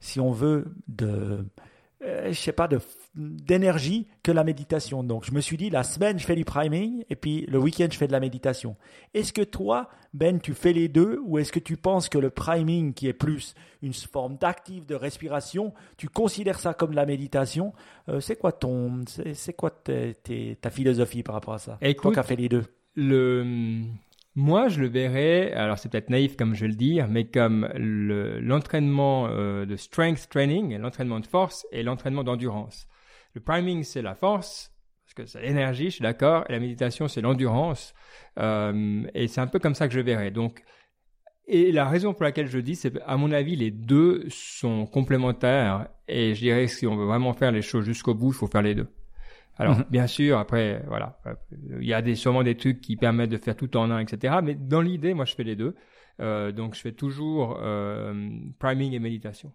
[0.00, 1.44] si on veut, de
[2.04, 2.68] euh, je sais pas,
[3.16, 5.02] d'énergie que la méditation.
[5.02, 7.88] Donc, je me suis dit, la semaine, je fais du priming et puis le week-end,
[7.90, 8.76] je fais de la méditation.
[9.14, 12.30] Est-ce que toi, Ben, tu fais les deux ou est-ce que tu penses que le
[12.30, 17.04] priming, qui est plus une forme d'active de respiration, tu considères ça comme de la
[17.04, 17.72] méditation?
[18.08, 19.04] Euh, C'est quoi ton,
[19.34, 21.78] c'est quoi ta philosophie par rapport à ça?
[21.80, 22.64] Écoute, Toi qui as fait les deux.
[22.94, 23.82] Le,
[24.38, 29.26] moi, je le verrais, alors c'est peut-être naïf comme je le dis, mais comme l'entraînement
[29.26, 32.86] euh, de strength training, l'entraînement de force et l'entraînement d'endurance.
[33.34, 34.72] Le priming, c'est la force,
[35.04, 37.94] parce que c'est l'énergie, je suis d'accord, et la méditation, c'est l'endurance.
[38.38, 40.30] Euh, et c'est un peu comme ça que je verrais.
[40.30, 40.62] Donc,
[41.48, 45.88] et la raison pour laquelle je dis, c'est à mon avis, les deux sont complémentaires.
[46.06, 48.46] Et je dirais que si on veut vraiment faire les choses jusqu'au bout, il faut
[48.46, 48.86] faire les deux.
[49.58, 49.84] Alors, mhm.
[49.90, 51.18] bien sûr, après, voilà,
[51.80, 54.36] il y a des, sûrement des trucs qui permettent de faire tout en un, etc.
[54.42, 55.74] Mais dans l'idée, moi, je fais les deux.
[56.20, 59.52] Euh, donc, je fais toujours euh, priming et méditation.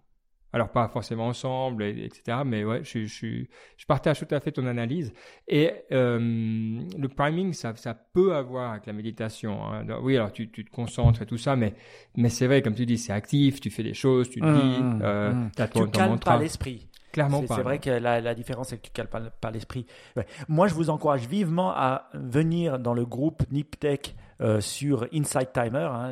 [0.55, 2.39] Alors, pas forcément ensemble, etc.
[2.45, 3.43] Mais ouais, je, je,
[3.75, 5.11] je partage tout à fait ton analyse.
[5.47, 9.65] Et euh, le priming, ça, ça peut avoir avec la méditation.
[9.65, 9.83] Hein.
[10.03, 11.73] Oui, alors tu, tu te concentres et tout ça, mais,
[12.15, 14.61] mais c'est vrai, comme tu dis, c'est actif, tu fais des choses, tu te mmh,
[14.61, 15.51] dis, mmh, euh, mmh.
[15.57, 16.87] as ton, tu calmes pas l'esprit.
[17.13, 17.55] Clairement pas.
[17.55, 19.85] C'est vrai que la, la différence, c'est que tu cales pas, pas l'esprit.
[20.17, 20.25] Ouais.
[20.49, 25.87] Moi, je vous encourage vivement à venir dans le groupe NipTech euh, sur Insight Timer,
[25.91, 26.11] hein,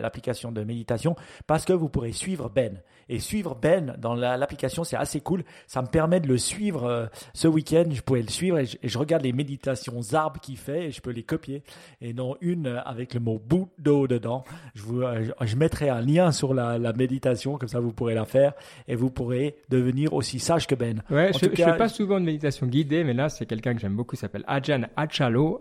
[0.00, 1.16] l'application de méditation,
[1.46, 2.80] parce que vous pourrez suivre Ben.
[3.08, 5.44] Et suivre Ben dans l'application, c'est assez cool.
[5.66, 7.84] Ça me permet de le suivre euh, ce week-end.
[7.90, 11.10] Je pouvais le suivre et je, regarde les méditations arbres qu'il fait et je peux
[11.10, 11.62] les copier.
[12.00, 13.40] Et non une avec le mot
[13.78, 14.44] d'eau dedans.
[14.74, 18.14] Je, vous, euh, je mettrai un lien sur la, la, méditation, comme ça vous pourrez
[18.14, 18.52] la faire
[18.88, 21.02] et vous pourrez devenir aussi sage que Ben.
[21.10, 23.96] Ouais, je, ne fais pas souvent de méditation guidée, mais là c'est quelqu'un que j'aime
[23.96, 25.60] beaucoup, s'appelle Ajahn Achalo,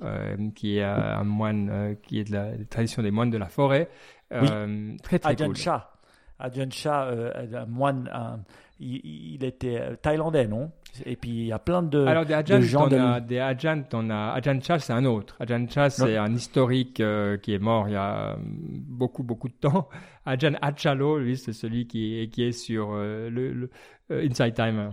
[0.56, 3.90] qui est un moine qui est de la, tradition des moines de la forêt.
[4.32, 5.58] Euh, Très très Ajahn cool.
[5.58, 5.93] Shah.
[6.44, 8.10] Ajahn Shah, euh, un moine,
[8.80, 10.72] il, était euh, thaïlandais, non?
[11.06, 12.98] Et puis il y a plein de, Alors des Ajahn, de gens de...
[12.98, 15.38] as, des Ajahn, t'en as Ajahn Shah, c'est un autre.
[15.40, 19.54] Ajahn Shah, c'est un historique euh, qui est mort il y a beaucoup beaucoup de
[19.54, 19.88] temps.
[20.26, 23.70] Ajahn Achalo, lui, c'est celui qui est, qui est sur le, le
[24.12, 24.90] Inside Timer.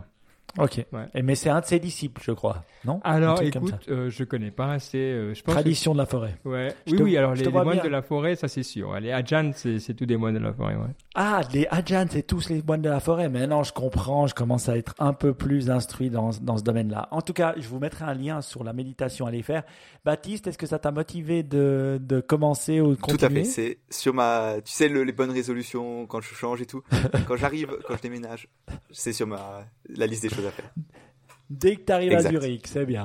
[0.58, 0.84] Ok.
[1.14, 3.00] Et, mais c'est un de ses disciples, je crois, non?
[3.04, 4.98] Alors, écoute, euh, je connais pas assez.
[4.98, 6.36] Euh, je pense Tradition de la forêt.
[6.44, 6.74] Ouais.
[6.86, 7.16] oui, oui.
[7.16, 8.98] Alors les, moines de la forêt, ça c'est sûr.
[9.00, 10.74] Les Ajahn, c'est tous des moines de la forêt.
[10.74, 10.90] Ouais.
[11.14, 13.28] Ah, les Ajahn, c'est tous les moines de la forêt.
[13.28, 14.26] Maintenant, je comprends.
[14.26, 17.08] Je commence à être un peu plus instruit dans, dans ce domaine-là.
[17.10, 19.62] En tout cas, je vous mettrai un lien sur la méditation à les faire.
[20.04, 23.44] Baptiste, est-ce que ça t'a motivé de, de commencer ou de continuer Tout à fait.
[23.44, 26.82] C'est sur ma, tu sais, les bonnes résolutions quand je change et tout.
[27.28, 28.48] quand j'arrive, quand je déménage,
[28.90, 29.64] c'est sur ma
[29.96, 30.39] la liste des choses
[31.48, 33.04] Dès que tu arrives à Zurich, c'est bien.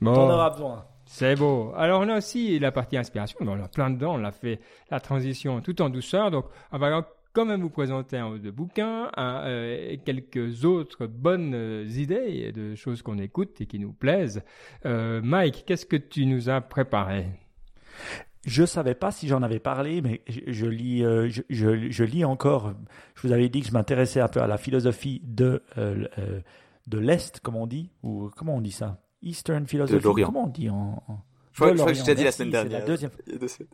[0.00, 0.14] Bon.
[0.14, 0.84] T'en auras besoin.
[1.06, 1.72] C'est beau.
[1.76, 3.38] Alors on a aussi la partie inspiration.
[3.40, 4.14] On a plein dedans.
[4.16, 4.60] On a fait
[4.90, 6.30] la transition tout en douceur.
[6.30, 11.06] Donc on va quand même vous présenter un ou deux bouquins euh, et quelques autres
[11.06, 14.42] bonnes euh, idées de choses qu'on écoute et qui nous plaisent.
[14.84, 17.26] Euh, Mike, qu'est-ce que tu nous as préparé?
[18.46, 22.74] Je savais pas si j'en avais parlé, mais je, lis, euh, je, je, lis encore.
[23.16, 26.40] Je vous avais dit que je m'intéressais un peu à la philosophie de euh, euh,
[26.86, 30.22] de l'est, comme on dit, ou comment on dit ça, Eastern philosophy.
[30.22, 31.02] Comment on dit en,
[31.56, 32.80] je crois, que je t'ai dit la semaine dernière.
[32.80, 33.10] La deuxième...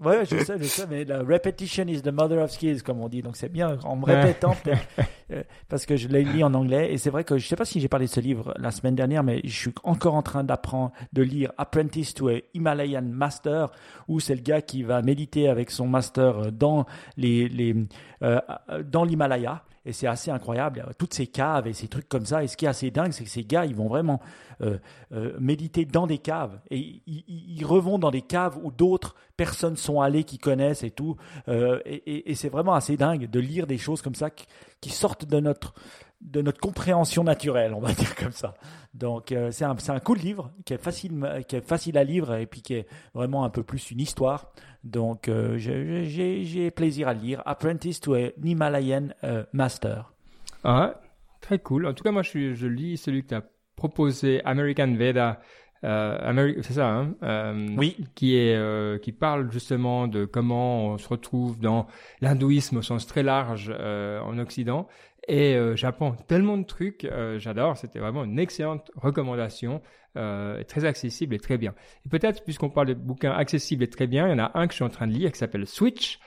[0.01, 3.09] Ouais, je sais, je sais, mais la repetition is the mother of skills, comme on
[3.09, 3.23] dit.
[3.23, 4.55] Donc c'est bien en me répétant,
[5.33, 6.93] euh, parce que je l'ai lu en anglais.
[6.93, 8.95] Et c'est vrai que je sais pas si j'ai parlé de ce livre la semaine
[8.95, 13.73] dernière, mais je suis encore en train d'apprendre, de lire Apprentice to a Himalayan Master,
[14.07, 16.87] où c'est le gars qui va méditer avec son master dans
[17.17, 17.75] les, les
[18.23, 18.39] euh,
[18.85, 20.85] dans l'Himalaya et c'est assez incroyable.
[20.99, 22.45] Toutes ces caves et ces trucs comme ça.
[22.45, 24.21] Et ce qui est assez dingue, c'est que ces gars, ils vont vraiment
[24.61, 24.79] euh,
[25.13, 26.61] euh, méditer dans des caves.
[26.71, 31.17] Et ils, revont dans des caves où d'autres personnes sont allées, qui connaissent et tout.
[31.49, 35.41] Euh, et, c'est vraiment assez dingue de lire des choses comme ça qui sortent de
[35.41, 35.75] notre
[36.23, 38.55] de notre compréhension naturelle, on va dire comme ça.
[38.95, 42.35] Donc euh, c'est un, un cool livre qui est facile qui est facile à lire
[42.35, 44.53] et puis qui est vraiment un peu plus une histoire.
[44.85, 47.43] Donc euh, j'ai plaisir à le lire.
[47.47, 50.13] Apprentice to an Himalayan euh, Master.
[50.65, 51.01] Ah,
[51.41, 51.87] très cool.
[51.87, 53.43] En tout cas moi je, je lis celui que tu as
[53.77, 55.41] proposé, American Veda.
[55.85, 57.97] Euh, c'est ça, hein, euh, oui.
[58.15, 61.89] qui est euh, qui parle justement de comment on se retrouve dans
[62.21, 64.87] l'hindouisme au sens très large en Occident
[65.29, 69.81] et euh, j'apprends tellement de trucs, euh, j'adore, c'était vraiment une excellente recommandation,
[70.17, 71.75] euh, très accessible et très bien.
[72.05, 74.67] Et peut-être, puisqu'on parle de bouquins accessibles et très bien, il y en a un
[74.67, 76.19] que je suis en train de lire qui s'appelle Switch,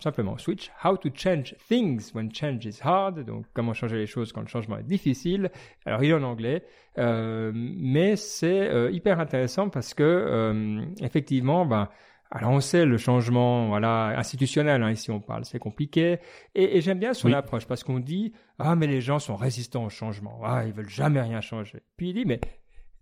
[0.00, 4.32] simplement Switch, How to Change Things When Change is Hard, donc comment changer les choses
[4.32, 5.50] quand le changement est difficile.
[5.86, 6.64] Alors il est en anglais,
[6.96, 11.88] mais c'est hyper intéressant parce que effectivement, ben,
[12.34, 14.82] Alors on sait le changement, voilà, institutionnel.
[14.82, 16.18] Hein, ici on parle, c'est compliqué.
[16.54, 19.90] Et, j'aime bien son approche parce qu'on dit ah mais les gens sont résistants au
[19.90, 20.40] changement.
[20.42, 21.82] Ah ils veulent jamais rien changer.
[21.98, 22.40] Puis il dit mais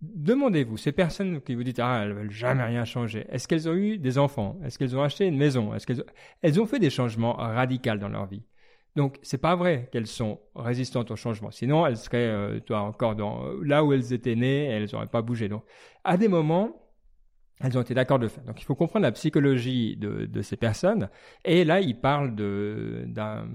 [0.03, 3.25] demandez-vous ces personnes qui vous dites ah elles veulent jamais rien changer.
[3.31, 4.59] Est-ce qu'elles ont eu des enfants?
[4.65, 5.75] Est-ce qu'elles ont acheté une maison?
[5.75, 6.07] Est-ce qu'elles ont...
[6.43, 8.43] elles ont fait des changements radicaux dans leur vie
[8.97, 11.53] donc, c'est pas vrai qu'elles sont résistantes au changement.
[11.53, 15.23] Sinon, elles seraient, euh, toi, encore dans là où elles étaient nées, elles n'auraient pas
[15.23, 15.49] bougé.
[15.49, 15.63] Donc,
[16.03, 16.90] à des moments,
[17.61, 18.45] elles ont été d'accord de faire.
[18.45, 21.09] Donc il faut comprendre la psychologie de, de ces personnes.
[21.45, 23.47] Et là, il parle de, d'un,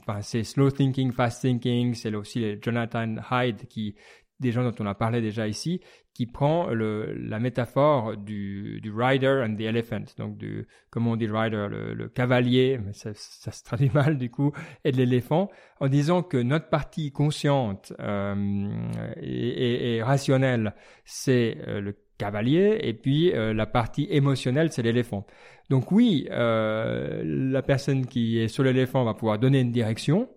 [0.00, 1.94] enfin, c'est slow thinking, fast thinking.
[1.94, 3.94] C'est aussi Jonathan Hyde qui,
[4.40, 5.80] des gens dont on a parlé déjà ici,
[6.14, 10.04] qui prend le, la métaphore du, du rider and the elephant.
[10.18, 14.18] Donc du, comment on dit rider, le, le cavalier, mais ça, ça, se traduit mal
[14.18, 14.52] du coup,
[14.84, 15.50] et de l'éléphant,
[15.80, 18.68] en disant que notre partie consciente euh,
[19.16, 24.82] et, et, et, rationnelle, c'est euh, le cavalier, et puis euh, la partie émotionnelle, c'est
[24.82, 25.26] l'éléphant.
[25.70, 30.28] Donc oui, euh, la personne qui est sur l'éléphant va pouvoir donner une direction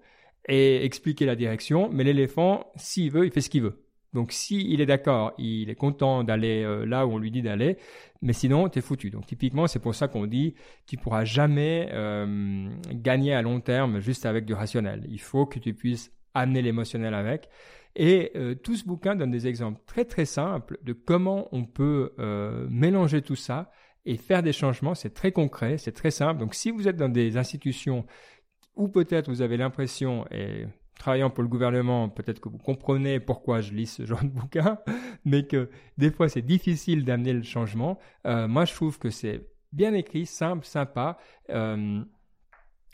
[0.47, 3.83] et expliquer la direction, mais l'éléphant, s'il veut, il fait ce qu'il veut.
[4.13, 7.77] Donc s'il est d'accord, il est content d'aller euh, là où on lui dit d'aller,
[8.21, 9.11] mais sinon, tu es foutu.
[9.11, 10.55] Donc typiquement, c'est pour ça qu'on dit,
[10.87, 11.91] tu pourras jamais
[12.91, 15.05] gagner à long terme juste avec du rationnel.
[15.09, 17.49] Il faut que tu puisses amener l'émotionnel avec.
[17.95, 22.13] Et euh, tout ce bouquin donne des exemples très très simples de comment on peut
[22.19, 23.71] euh, mélanger tout ça
[24.05, 24.95] et faire des changements.
[24.95, 26.39] C'est très concret, c'est très simple.
[26.39, 28.05] Donc si vous êtes dans des institutions
[28.75, 30.65] où peut-être vous avez l'impression, et
[30.99, 34.77] travaillant pour le gouvernement, peut-être que vous comprenez pourquoi je lis ce genre de bouquin,
[35.25, 37.97] mais que des fois c'est difficile d'amener le changement.
[38.27, 41.17] Euh, moi je trouve que c'est bien écrit, simple, sympa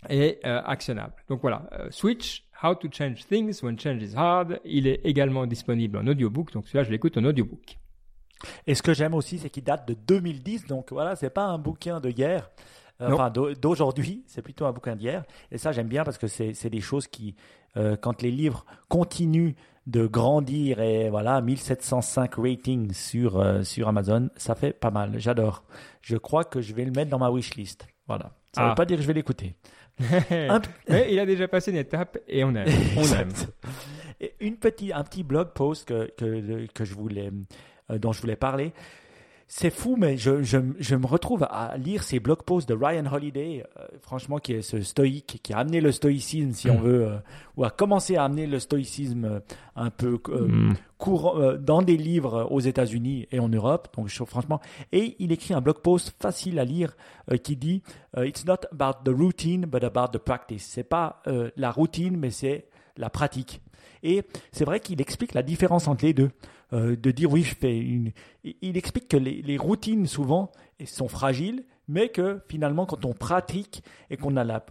[0.10, 1.14] et actionnable.
[1.28, 4.59] Donc voilà, Switch, How to Change Things When Change is Hard.
[4.66, 7.78] Il est également disponible en audiobook, donc celui-là, je l'écoute en audiobook.
[8.68, 11.57] Et ce que j'aime aussi, c'est qu'il date de 2010, donc voilà, c'est pas un
[11.57, 12.49] bouquin de hier,
[13.01, 15.24] euh, enfin d'aujourd'hui, c'est plutôt un bouquin d'hier.
[15.51, 17.36] Et ça, j'aime bien parce que c'est des choses qui,
[17.78, 19.53] euh, quand les livres continuent
[19.88, 25.14] de grandir et voilà, 1705 ratings sur, euh, sur Amazon, ça fait pas mal.
[25.18, 25.64] J'adore.
[26.01, 27.88] Je crois que je vais le mettre dans ma wishlist.
[28.07, 28.32] Voilà.
[28.53, 28.76] Ça ne veut ah.
[28.76, 29.55] pas dire que je vais l'écouter.
[30.89, 32.68] Mais il a déjà passé une étape et on aime.
[32.97, 33.30] On aime.
[34.39, 37.32] une petite, un petit blog post que, que, que je voulais,
[37.89, 38.74] euh, dont je voulais parler.
[39.54, 43.06] C'est fou, mais je, je, je, me retrouve à lire ces blog posts de Ryan
[43.06, 46.82] Holiday, euh, franchement, qui est ce stoïque, qui a amené le stoïcisme, si on mm.
[46.82, 47.18] veut, euh,
[47.58, 49.41] ou a commencé à amener le stoïcisme
[49.76, 50.76] un peu mm.
[50.97, 53.89] courant dans des livres aux États-Unis et en Europe.
[53.97, 54.62] Donc, je, franchement,
[54.93, 56.95] et il écrit un blog post facile à lire
[57.43, 57.84] qui dit
[58.18, 61.22] "It's not about the routine, but about the practice." C'est pas
[61.58, 63.62] la routine, mais c'est la pratique.
[64.04, 66.32] Et c'est vrai qu'il explique la différence entre les deux.
[66.74, 68.11] Euh, de dire oui, je fais une.
[68.43, 70.51] Il explique que les, routines souvent
[70.86, 74.65] sont fragiles, mais que finalement, quand on pratique et qu'on a la,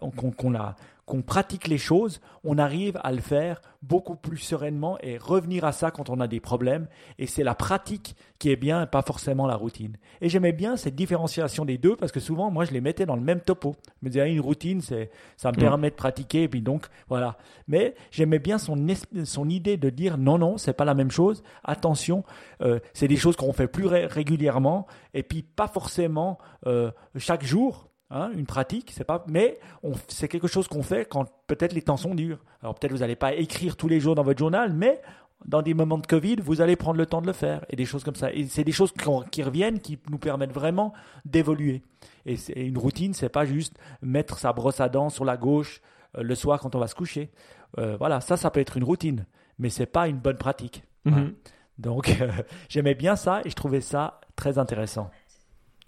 [1.11, 5.73] qu'on pratique les choses, on arrive à le faire beaucoup plus sereinement et revenir à
[5.73, 6.87] ça quand on a des problèmes.
[7.19, 9.97] Et c'est la pratique qui est bien, et pas forcément la routine.
[10.21, 13.17] Et j'aimais bien cette différenciation des deux parce que souvent, moi, je les mettais dans
[13.17, 13.75] le même topo.
[14.01, 16.45] Je me disais, ah, une routine, c'est, ça me permet de pratiquer.
[16.45, 17.37] Et puis donc, voilà.
[17.67, 18.77] Mais j'aimais bien son,
[19.25, 21.43] son idée de dire, non, non, c'est pas la même chose.
[21.65, 22.23] Attention,
[22.63, 26.39] euh, c'est des choses qu'on fait plus régulièrement et puis pas forcément
[26.69, 27.90] euh, chaque jour.
[28.13, 29.61] Hein, une pratique, c'est pas, mais
[30.09, 32.39] c'est quelque chose qu'on fait quand peut-être les temps sont durs.
[32.61, 35.01] Alors peut-être vous n'allez pas écrire tous les jours dans votre journal, mais
[35.45, 37.85] dans des moments de Covid, vous allez prendre le temps de le faire et des
[37.85, 38.33] choses comme ça.
[38.33, 38.93] Et c'est des choses
[39.31, 40.93] qui, reviennent, qui nous permettent vraiment
[41.25, 41.83] d'évoluer.
[42.27, 45.81] Et, une routine, c'est pas juste mettre sa brosse à dents sur la gauche
[46.19, 47.31] euh, le soir quand on va se coucher.
[47.79, 49.25] Euh, voilà, ça, ça peut être une routine,
[49.59, 50.83] mais c'est pas une bonne pratique.
[51.07, 51.33] Mm-hmm.
[51.79, 52.19] Donc,
[52.69, 55.11] j'aimais bien ça et je trouvais ça très intéressant.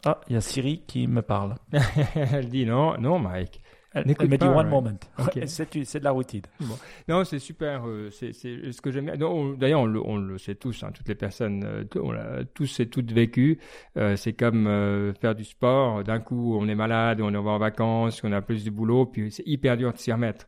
[0.05, 1.55] Ah, il y a Siri qui me parle.
[2.15, 3.61] elle dit non, non, Mike.
[3.95, 4.99] Elle, me dit one moment.
[5.47, 6.43] c'est de la routine.
[7.09, 7.87] Non, c'est super.
[7.87, 9.07] Euh, c'est ce que j'aime.
[9.07, 10.83] D'ailleurs, on, on, le sait tous.
[10.83, 12.15] Hein, toutes les personnes, euh, on
[12.55, 13.59] tous et toutes vécu.
[13.99, 14.65] Euh, c'est comme
[15.21, 16.05] faire du sport.
[16.05, 19.31] D'un coup, on est malade, on est en vacances, on a plus de boulot, puis
[19.31, 20.47] c'est hyper dur de s'y remettre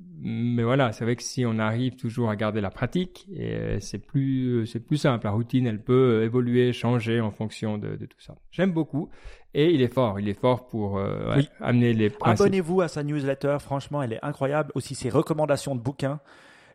[0.00, 3.98] mais voilà, c'est vrai que si on arrive toujours à garder la pratique, et c'est
[3.98, 5.24] plus c'est plus simple.
[5.24, 8.36] La routine, elle peut évoluer, changer en fonction de, de tout ça.
[8.50, 9.10] J'aime beaucoup
[9.54, 10.20] et il est fort.
[10.20, 12.40] Il est fort pour euh, amener les principes.
[12.40, 13.56] Abonnez-vous à sa newsletter.
[13.60, 14.70] Franchement, elle est incroyable.
[14.74, 16.20] Aussi ses recommandations de bouquins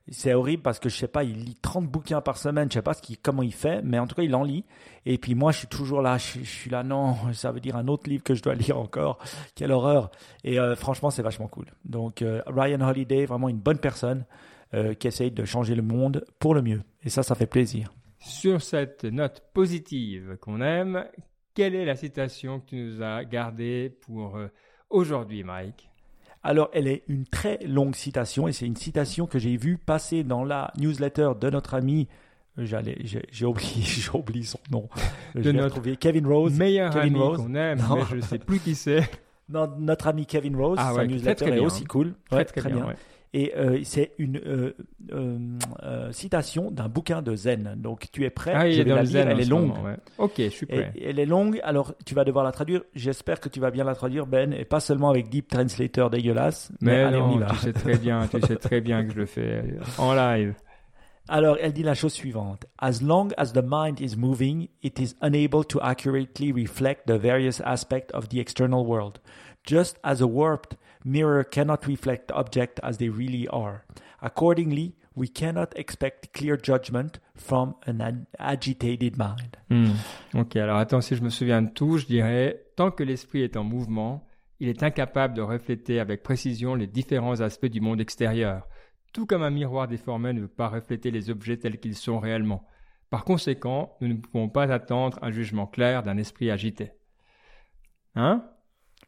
[0.10, 2.82] c'est horrible parce que je sais pas, il lit 30 bouquins par semaine, je sais
[2.82, 4.66] pas ce qui, comment il fait, mais en tout cas il en lit.
[5.06, 7.88] Et puis moi je suis toujours là, je, suis là, non, ça veut dire un
[7.88, 9.18] autre livre que je dois lire encore,
[9.56, 10.12] quelle horreur.
[10.44, 11.68] Et euh, franchement c'est vachement cool.
[11.86, 14.26] Donc euh, Ryan Holiday, vraiment une bonne personne
[14.74, 16.82] euh, qui essaye de changer le monde pour le mieux.
[17.04, 17.94] Et ça, ça fait plaisir.
[18.20, 21.06] Sur cette note positive qu'on aime,
[21.54, 24.38] quelle est la citation que tu nous as gardée pour
[24.90, 25.93] aujourd'hui, Mike?
[26.44, 30.24] Alors, elle est une très longue citation et c'est une citation que j'ai vue passer
[30.24, 32.08] dans la newsletter de notre ami.
[32.58, 34.90] J'allais, j'ai, oublié, j'ai oublié son nom.
[35.36, 35.96] De notre retrouvé.
[35.98, 36.54] Kevin Rose.
[36.54, 37.38] Meilleur Kevin ami Rose.
[37.40, 37.96] qu'on aime, Non.
[37.96, 39.10] mais je ne sais plus qui c'est.
[39.50, 41.66] Non, notre ami Kevin Rose, Ah sa ouais, newsletter très, très est bien.
[41.66, 42.14] aussi cool.
[42.30, 42.86] Très, Ouais, très, bien.
[42.88, 42.96] ouais.
[43.36, 44.74] Et euh, c'est une euh,
[45.12, 45.38] euh,
[45.82, 47.74] euh, citation d'un bouquin de Zen.
[47.78, 48.54] Donc tu es prêt?
[48.56, 49.06] Ah, Je vais la lire.
[49.12, 49.68] zen en Elle est longue.
[49.70, 49.96] moment, ouais.
[50.20, 50.94] Ok, je suis Et, prêt.
[51.04, 52.84] elle est longue, alors tu vas devoir la traduire.
[52.94, 56.72] J'espère que tu vas bien la traduire, Ben, et pas seulement avec Deep Translator dégueulasse.
[56.80, 57.48] Mais, Mais allez, on y va.
[57.48, 59.64] tu sais très bien, tu sais très bien que je le fais
[59.98, 60.54] en live.
[61.30, 62.66] Alors, elle dit la chose suivante.
[62.80, 67.62] As long as the mind is moving, it is unable to accurately reflect the various
[67.66, 69.20] aspects of the external world,
[69.66, 70.76] just as a warped
[71.06, 73.86] mirror cannot reflect objects as they really are.
[74.22, 79.58] Accordingly, we cannot expect clear judgment from an ag- agitated mind.
[79.70, 79.94] Hmm.
[80.34, 83.58] Ok, alors attends, si je me souviens de tout, je dirais, tant que l'esprit est
[83.58, 84.26] en mouvement,
[84.60, 88.68] il est incapable de refléter avec précision les différents aspects du monde extérieur,
[89.12, 92.66] tout comme un miroir déformé ne peut pas refléter les objets tels qu'ils sont réellement.
[93.10, 96.94] Par conséquent, nous ne pouvons pas attendre un jugement clair d'un esprit agité.
[98.16, 98.44] Hein?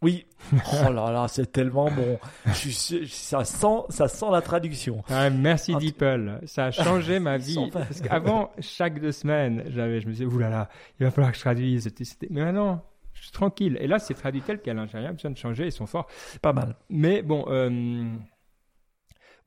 [0.01, 0.25] Oui.
[0.73, 2.19] Oh là là, c'est tellement bon.
[2.47, 2.69] Je
[3.07, 5.03] ça sent, ça sent la traduction.
[5.09, 7.69] Ah, merci Deeple, ça a changé ma vie.
[7.71, 10.69] Parce qu'avant, chaque deux semaines, j'avais, je me disais, oulala,
[10.99, 11.89] il va falloir que je traduise.
[12.29, 12.83] Mais maintenant,
[13.13, 13.77] je suis tranquille.
[13.81, 14.77] Et là, c'est traduit tel quel.
[14.77, 14.85] Hein.
[14.91, 16.07] J'ai rien besoin de changer, ils sont forts.
[16.41, 16.75] Pas mal.
[16.89, 18.13] Mais bon, euh,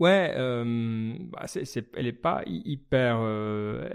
[0.01, 3.19] ouais, euh, bah, c'est, elle est pas hy- hyper.
[3.21, 3.89] euh,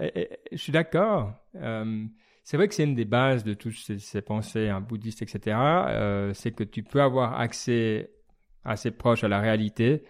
[0.52, 1.32] je suis d'accord.
[1.56, 2.04] Euh,
[2.44, 5.56] c'est vrai que c'est une des bases de toutes ces, pensées hein, bouddhistes, etc.
[5.56, 8.10] euh, c'est que tu peux avoir accès
[8.64, 10.04] assez proche à la réalité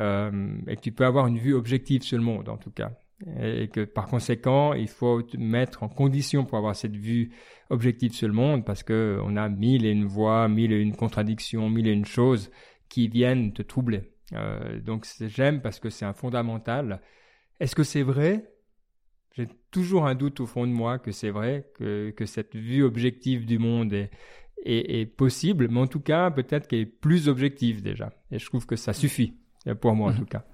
[0.00, 2.90] euh, et que tu peux avoir une vue objective sur le monde, en tout cas.
[3.40, 7.32] Et, que par conséquent, il faut te mettre en condition pour avoir cette vue
[7.70, 10.94] objective sur le monde parce que on a mille et une voix, mille et une
[10.94, 12.50] contradictions, mille et une choses
[12.88, 14.02] qui viennent te troubler.
[14.32, 17.00] Euh, donc j'aime parce que c'est un fondamental.
[17.60, 18.44] Est-ce que c'est vrai?
[19.36, 22.82] J'ai toujours un doute au fond de moi que c'est vrai, que, que cette vue
[22.82, 24.10] objective du monde est,
[24.64, 28.12] est, est possible, mais en tout cas peut-être qu'elle est plus objective déjà.
[28.30, 29.34] Et je trouve que ça suffit,
[29.80, 30.18] pour moi en Mhm.
[30.20, 30.44] tout cas.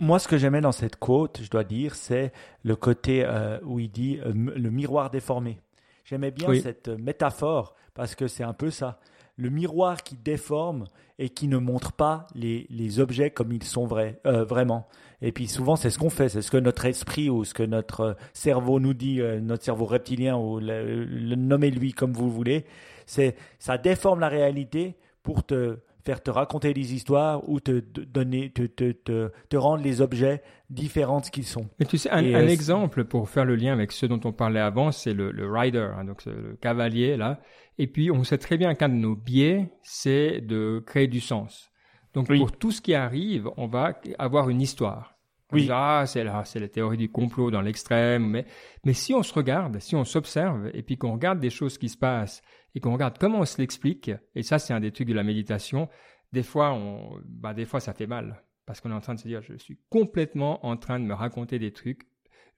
[0.00, 2.32] Moi, ce que j'aimais dans cette quote, je dois dire, c'est
[2.64, 5.60] le côté euh, où il dit euh, le miroir déformé.
[6.04, 6.60] J'aimais bien Oui.
[6.60, 8.98] cette euh, métaphore parce que c'est un peu ça.
[9.38, 10.84] Le miroir qui déforme
[11.18, 14.86] et qui ne montre pas les, les objets comme ils sont vrais, euh, vraiment.
[15.22, 17.62] Et puis souvent, c'est ce qu'on fait, c'est ce que notre esprit ou ce que
[17.62, 22.30] notre euh, cerveau nous dit, euh, notre cerveau reptilien ou le, le- nommez-lui comme vous
[22.30, 22.66] voulez.
[23.06, 28.00] C'est ça déforme la réalité pour te faire te raconter des histoires ou te, te
[28.00, 31.66] donner, te, te, te, te rendre les objets différents de ce qu'ils sont.
[31.80, 34.32] Mais tu sais, un, Et, un exemple pour faire le lien avec ce dont on
[34.32, 37.40] parlait avant, c'est le, le rider, hein, donc le cavalier là.
[37.78, 41.70] Et puis on sait très bien qu'un de nos biais, c'est de créer du sens.
[42.14, 42.38] Donc Oui.
[42.38, 45.14] pour tout ce qui arrive, on va avoir une histoire.
[45.52, 45.62] Oui.
[45.62, 48.26] c'est là, c'est la théorie du complot dans l'extrême.
[48.28, 48.44] Mais,
[48.84, 51.88] mais si on se regarde, si on s'observe, et puis qu'on regarde des choses qui
[51.88, 52.42] se passent,
[52.74, 55.22] et qu'on regarde comment on se l'explique, et ça, c'est un des trucs de la
[55.22, 55.88] méditation,
[56.32, 58.42] des fois, on, bah, des fois, ça fait mal.
[58.66, 61.14] Parce qu'on est en train de se dire, je suis complètement en train de me
[61.14, 62.02] raconter des trucs.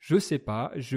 [0.00, 0.96] Je sais pas, je,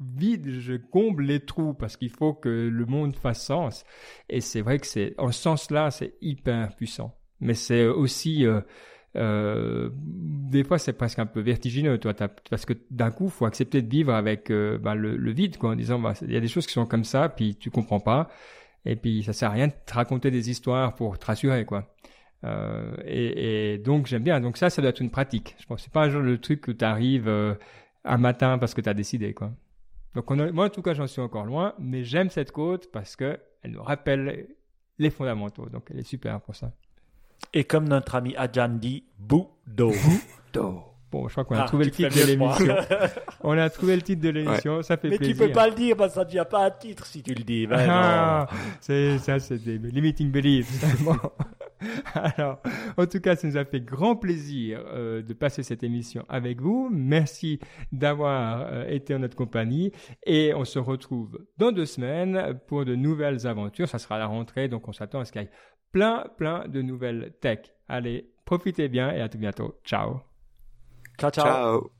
[0.00, 3.84] vide, je comble les trous parce qu'il faut que le monde fasse sens.
[4.28, 7.14] Et c'est vrai que c'est, en ce sens-là, c'est hyper puissant.
[7.40, 8.60] Mais c'est aussi, euh,
[9.16, 13.80] euh, des fois, c'est presque un peu vertigineux, toi, parce que d'un coup, faut accepter
[13.80, 16.48] de vivre avec euh, bah, le, vide, quoi, en disant, bah, il y a des
[16.48, 18.28] choses qui sont comme ça, puis tu comprends pas,
[18.84, 21.94] et puis ça sert à rien de te raconter des histoires pour te rassurer, quoi.
[22.44, 24.40] Euh, et, et donc j'aime bien.
[24.40, 25.56] Donc ça, ça doit être une pratique.
[25.58, 27.28] Je pense c'est pas un genre de truc que tu arrives
[28.04, 29.50] un matin parce que tu as décidé, quoi.
[30.14, 32.90] Donc on a- moi, en tout cas, j'en suis encore loin, mais j'aime cette côte
[32.90, 34.48] parce que elle nous rappelle
[34.98, 35.68] les fondamentaux.
[35.68, 36.72] Donc elle est super pour ça.
[37.52, 39.92] Et comme notre ami Adjan dit, Boudo.
[41.10, 42.74] Bon, je crois qu'on a Ah, trouvé le titre de l'émission.
[43.42, 45.36] on a trouvé le titre de l'émission, ça fait Mais plaisir.
[45.36, 47.32] tu peux pas le dire parce que ça ne devient pas un titre si tu
[47.32, 47.66] le dis.
[47.66, 48.46] Ben Ah,
[48.80, 50.68] c'est ça, c'est des limiting beliefs.
[52.14, 52.60] Alors,
[52.96, 56.60] en tout cas, ça nous a fait grand plaisir euh, de passer cette émission avec
[56.60, 56.88] vous.
[56.90, 57.60] Merci
[57.92, 59.92] d'avoir euh, été en notre compagnie
[60.26, 63.88] et on se retrouve dans deux semaines pour de nouvelles aventures.
[63.88, 65.50] Ça sera la rentrée, donc on s'attend à ce qu'il y ait
[65.92, 67.60] plein, plein de nouvelles tech.
[67.88, 69.78] Allez, profitez bien et à tout bientôt.
[69.84, 70.20] Ciao,
[71.18, 71.30] ciao.
[71.30, 71.97] Ciao.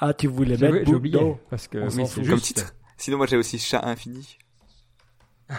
[0.00, 1.40] Ah, tu voulais mettre j'ai oublié Boudo.
[1.50, 2.22] parce que oui, c'est.
[2.24, 2.74] Comme titre.
[2.96, 4.36] Sinon, moi, j'ai aussi Chat Infini.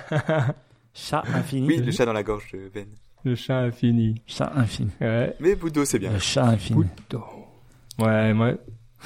[0.93, 1.67] Chat infini.
[1.67, 2.87] Oui, le chat dans la gorge de Ben.
[3.25, 4.21] Le chat infini.
[4.25, 4.91] Chat infini.
[5.01, 5.35] Ouais.
[5.41, 6.13] Mais Boudo, c'est bien.
[6.13, 6.85] Le chat infini.
[7.09, 7.25] Boudo.
[7.99, 8.53] Ouais, moi.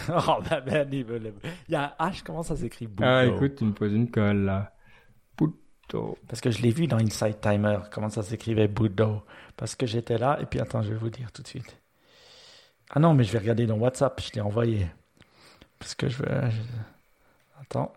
[0.09, 1.33] oh, bah, ben, il veut le-
[1.67, 4.09] il y a un H, comment ça s'écrit Boudo Ah, écoute, tu me poses une
[4.09, 4.71] colle là.
[5.35, 6.17] Boudo.
[6.27, 9.23] Parce que je l'ai vu dans Inside Timer, comment ça s'écrivait Boudo.
[9.57, 11.81] Parce que j'étais là, et puis attends, je vais vous dire tout de suite.
[12.91, 14.87] Ah non, mais je vais regarder dans WhatsApp, je l'ai envoyé.
[15.79, 16.49] Parce que je veux.
[16.49, 16.61] je-
[17.61, 17.93] Attends.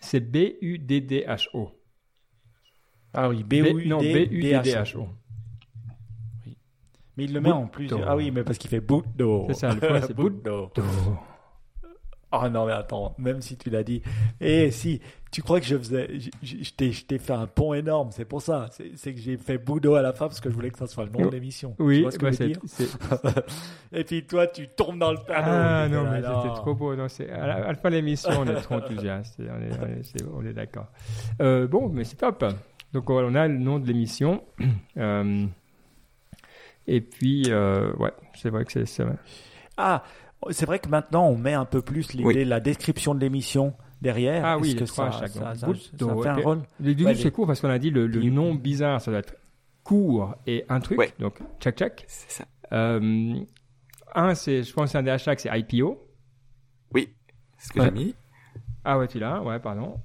[0.00, 1.70] C'est B-U-D-D-H-O.
[3.12, 5.08] Ah oui, B-U-D-D-H-O.
[7.16, 7.88] Mais il le met en plus.
[8.06, 9.44] Ah oui, mais parce qu'il fait Boudo.
[9.48, 10.70] C'est ça, le point, c'est Boudo.
[12.32, 14.02] Oh non, mais attends, même si tu l'as dit.
[14.40, 15.00] Eh, si,
[15.32, 16.08] tu crois que je faisais.
[16.20, 16.74] Je, je- je
[17.04, 18.68] t'ai- fait un pont énorme, c'est pour ça.
[18.94, 21.04] C'est que j'ai fait Boudo à la fin parce que je voulais que ça soit
[21.06, 21.74] le nom de l'émission.
[21.76, 22.84] Tu Oui, vois ce que bah, je veux c'est.
[22.84, 23.42] dire
[23.92, 25.48] Et puis toi, tu tombes dans le panneau.
[25.50, 26.94] Ah Tu non, mais c'était trop beau.
[26.94, 27.28] Non, c'est...
[27.30, 29.40] À, la, à la fin de l'émission, on est trop enthousiaste.
[29.40, 30.86] On est, on est, d'accord.
[31.42, 32.44] Euh, bon, mais c'est top.
[32.92, 34.44] Donc, on a le nom de l'émission.
[34.98, 35.46] Euh,
[36.86, 39.02] et puis, euh, ouais, c'est vrai que c'est.
[39.76, 40.02] Ah,
[40.50, 42.44] c'est vrai que maintenant, on met un peu plus l'idée, Oui.
[42.44, 44.44] la description de l'émission derrière.
[44.44, 45.38] Ah oui, que ça, ça, fait
[46.28, 46.62] un rôle?
[46.80, 49.34] Le début, Ouais, c'est court parce qu'on a dit le, nom bizarre, ça doit être
[49.84, 50.98] court et un truc.
[50.98, 51.12] Ouais.
[51.18, 52.04] Donc, check, check.
[52.06, 52.44] C'est ça.
[52.72, 53.34] Euh,
[54.14, 56.00] un, c'est, je pense, c'est un des hashtags, c'est IPO.
[56.94, 57.08] Oui,
[57.58, 57.86] c'est ce que Ouais.
[57.86, 58.14] j'ai mis.
[58.84, 59.96] Ah ouais, tu l'as, ouais, pardon.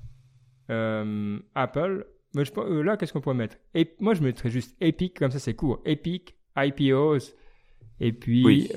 [0.69, 2.05] Euh, Apple.
[2.35, 3.55] Mais je, pense- euh, là, qu'est-ce qu'on pourrait mettre?
[3.73, 5.81] Et, Moi, je mettrais juste Epic, comme ça, c'est court.
[5.85, 7.33] Epic, IPOs,
[8.01, 8.69] et puis Oui.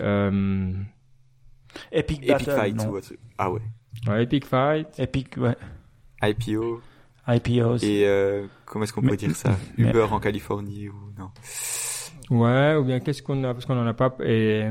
[1.93, 2.89] Epic Epic Battle, Fight non.
[2.91, 3.13] ou autre.
[3.39, 3.61] Ah ouais.
[4.07, 4.89] ouais, Epic Fight.
[4.99, 5.57] Epic, ouais.
[6.23, 6.81] IPO.
[7.29, 7.79] IPOs.
[7.85, 9.51] Et euh, comment est-ce qu'on pourrait dire ça?
[9.79, 11.31] mais- Uber en Californie ou non?
[12.31, 13.53] Ouais, ou bien qu'est-ce qu'on a?
[13.53, 14.15] Parce qu'on en a pas.
[14.25, 14.69] Et,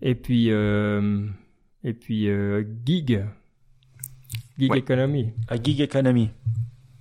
[0.00, 1.26] et puis, euh,
[1.84, 3.24] et puis euh, Gig.
[4.58, 4.78] Gig Ouais.
[4.78, 5.32] Economy.
[5.48, 6.30] A Gig Economy.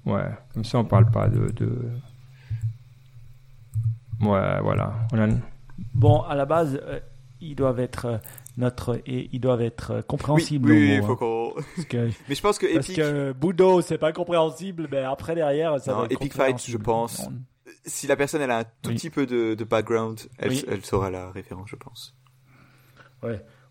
[0.06, 1.52] Ouais, comme ça, on parle pas de.
[1.52, 1.92] de...
[4.22, 5.08] Ouais, voilà.
[5.12, 5.28] On a...
[5.94, 7.00] Bon, à la base, euh,
[7.42, 8.18] ils doivent être euh,
[8.58, 10.70] notre et ils doivent être euh, Oui, compréhensibles.
[10.72, 11.16] oui, mots, faut hein.
[11.56, 11.62] qu'on.
[11.76, 11.98] Parce que,
[12.30, 15.92] Mais je pense que parce Epic, que Boudo, c'est pas compréhensible, mais après derrière, ça
[15.92, 17.28] Non, va être Epic Fight, je pense.
[17.28, 17.34] On-
[17.86, 18.96] si la personne elle a un tout Oui.
[18.96, 20.66] petit peu de, de background, elle, Oui.
[20.68, 22.16] elle saura la référence, je pense.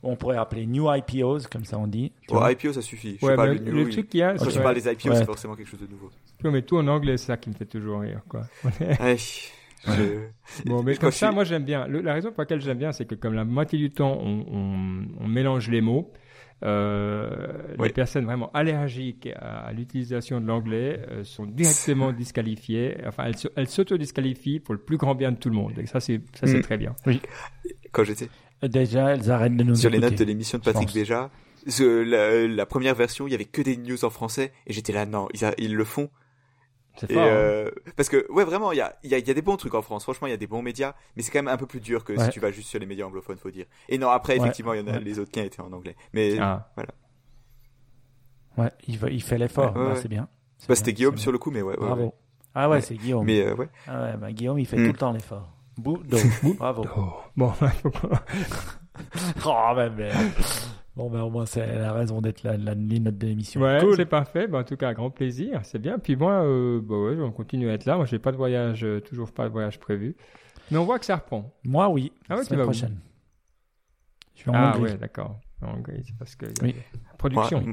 [0.03, 2.13] On pourrait appeler New IPOs, comme ça on dit.
[2.29, 2.51] vois.
[2.53, 3.19] IPO, ça suffit.
[3.21, 3.91] Je Ouais, mais le, oui.
[3.93, 5.17] truc qu'il y a, Quand ouais, parles des IPO, Ouais.
[5.17, 6.11] c'est forcément quelque chose de nouveau.
[6.45, 8.43] met tout en anglais, c'est ça qui me fait toujours rire, quoi.
[9.87, 10.27] Je...
[10.67, 11.87] Bon, mais comme ça, moi j'aime bien.
[11.87, 14.45] Le- la raison pour laquelle j'aime bien, c'est que comme la moitié du temps, on,
[14.53, 16.13] on- on mélange les mots.
[16.63, 17.31] euh.
[17.83, 22.97] Les personnes vraiment allergiques à, à l'utilisation de l'anglais euh, sont directement disqualifiées.
[23.07, 25.73] Enfin, elles, elles s'auto-disqualifient pour le plus grand bien de tout le monde.
[25.79, 26.63] Et ça, c'est ça, c'est Mm.
[26.63, 26.95] très bien.
[27.93, 28.29] Quand j'étais
[28.63, 30.91] Déjà, elles arrêtent de nous sur les notes de l'émission de Patrick
[31.67, 34.93] ce- la, la première version, il y avait que des news en français, et j'étais
[34.93, 36.11] là, non, ils, a- ils le font.
[36.97, 37.23] C'est Et fort.
[37.23, 37.27] hein.
[37.27, 39.57] euh, parce que ouais vraiment il y a, il y, a, y a des bons
[39.57, 41.57] trucs en France franchement il y a des bons médias mais c'est quand même un
[41.57, 42.25] peu plus dur que Ouais.
[42.25, 44.41] si tu vas juste sur les médias anglophones faut dire et non après Ouais.
[44.41, 45.01] effectivement il y en a Ouais.
[45.01, 46.69] les autres qui étaient en anglais mais Ah.
[48.59, 49.75] Ouais, il, va- il fait l'effort.
[49.75, 50.01] Ouais, ouais, Bah, ouais.
[50.03, 50.29] c'est bien.
[50.59, 51.77] C'est bah, c'était Guillaume sur le coup mais ouais.
[51.77, 52.03] Bravo.
[52.07, 52.13] ouais.
[52.55, 53.25] Ah ouais, c'est Guillaume.
[53.25, 54.87] mais euh, ouais Ah ouais, bah, Guillaume, il fait Mm.
[54.87, 55.49] tout le temps l'effort.
[55.79, 56.19] Boudo.
[56.59, 56.85] Bravo.
[56.97, 57.13] Oh.
[57.37, 58.09] Bon, faut qu'on-
[59.47, 60.17] oh, mais merde.
[60.97, 63.61] Bon, ben au moins, c'est la raison d'être la, la, les notes de l'émission.
[63.61, 63.97] Ouais, Cool.
[63.97, 64.47] c'est parfait.
[64.49, 65.61] Ben, en tout cas, grand plaisir.
[65.63, 65.99] C'est bien.
[65.99, 67.97] Puis moi, euh, bah ouais, on continue à être là.
[67.97, 70.17] Moi, j'ai pas de voyage, euh, toujours pas de voyage prévu.
[70.71, 71.53] Mais on voit que ça reprend.
[71.65, 72.13] Moi, oui.
[72.29, 72.99] Ah ouais, la tu vas prochaine.
[74.35, 74.93] Je suis en ah Hongrie.
[74.93, 75.39] ouais, d'accord.
[75.63, 76.75] En Hongrie, c'est parce que y a Oui.
[77.09, 77.59] la production.
[77.65, 77.73] Ouais,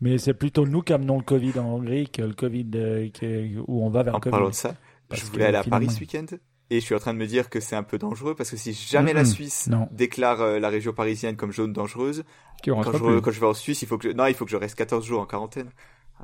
[0.00, 3.58] Mais c'est plutôt nous qui amenons le Covid en Hongrie que le Covid euh, que-
[3.66, 4.30] où on va vers en le Covid.
[4.32, 4.74] parlant de ça
[5.08, 6.26] Parce je que voulais aller à Paris ce week-end
[6.70, 8.56] et je suis en train de me dire que c'est un peu dangereux parce que
[8.56, 9.24] si jamais la.
[9.24, 9.88] Suisse Non.
[9.90, 12.24] déclare euh, la région parisienne comme zone dangereuse
[12.64, 13.20] quand je, plus.
[13.22, 14.14] quand je vais en Suisse il faut que je...
[14.14, 15.70] non il faut que je reste 14 jours en quarantaine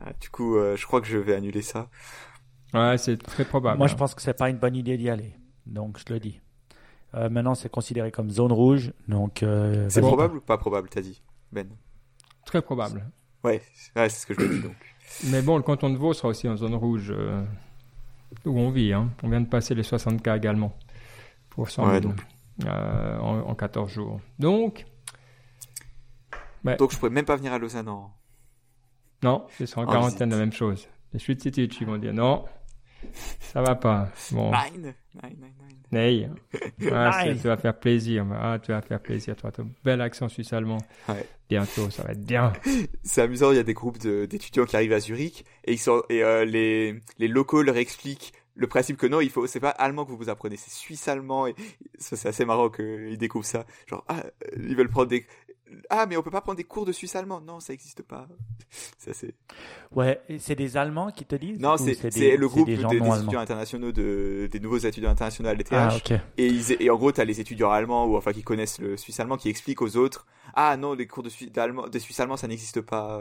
[0.03, 1.89] Euh, du coup euh, je crois que je vais annuler ça
[2.75, 3.79] Ouais, c'est très probable.
[3.79, 5.33] Moi, je pense que c'est pas une bonne idée d'y aller.
[5.67, 6.41] Donc, je le dis.
[7.15, 8.93] Euh, maintenant, c'est considéré comme zone rouge.
[9.09, 11.69] Donc, euh, c'est probable ou pas probable t'as dit Ben?
[12.45, 13.05] Très probable.
[13.45, 13.63] ouais
[13.97, 14.75] ouais c'est ce que je me dis donc
[15.31, 17.45] Mais bon, le canton de Vaud sera aussi en zone rouge euh,
[18.45, 18.93] où on vit.
[18.93, 19.11] Hein.
[19.23, 20.77] On vient de passer les 60 cas également
[21.51, 22.21] pour 100 Ouais, 000 donc.
[22.67, 24.21] euh, en, en 14 jours.
[24.39, 24.85] Donc,
[26.65, 26.77] Ouais.
[26.77, 28.13] donc je pourrais même pas venir à Lausanne en
[29.23, 30.33] non, ils seront en En quarantaine, visite.
[30.33, 30.89] la même chose.
[31.13, 32.45] Les suites ils vont dire non,
[33.41, 34.09] ça va pas.
[34.33, 35.53] Bon, Nine Nine, nine,
[35.93, 36.35] nine.
[36.93, 37.37] Ah, Nine.
[37.41, 38.27] tu vas faire plaisir.
[38.39, 39.51] Ah, tu vas faire plaisir, toi.
[39.53, 40.79] Ton bel accent suisse-allemand.
[41.09, 41.27] Ouais.
[41.49, 42.53] Bientôt, ça va être bien.
[43.03, 45.79] C'est amusant, il y a des groupes de- d'étudiants qui arrivent à Zurich et ils
[45.79, 49.61] sont et euh, les les locaux leur expliquent le principe que non, il faut c'est
[49.61, 51.55] pas allemand que vous vous apprenez, c'est suisse allemand et
[51.99, 53.65] ça c'est assez marrant qu'ils découvrent ça.
[53.87, 54.25] Genre ah,
[54.57, 55.25] ils veulent prendre des
[55.91, 57.41] ah mais on peut pas prendre des cours de suisse allemand.
[57.41, 58.29] Non, ça existe pas.
[58.99, 59.35] Ça c'est.
[59.93, 64.49] Ouais, c'est des Allemands qui te disent Non, c'est le groupe des étudiants internationaux de
[64.51, 65.69] des nouveaux étudiants internationaux à l'ETH.
[65.73, 65.91] Ah.
[66.37, 69.19] Et, ils, et en gros, t'as les étudiants allemands ou enfin qui connaissent le suisse
[69.21, 72.37] allemand qui expliquent aux autres ah non les cours de suisse d'allemand de suisse allemand
[72.37, 73.21] ça n'existe pas.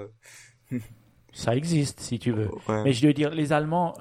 [1.36, 2.50] Ça existe, si tu veux.
[2.70, 2.84] Ouais.
[2.84, 3.94] Mais je veux dire, les Allemands,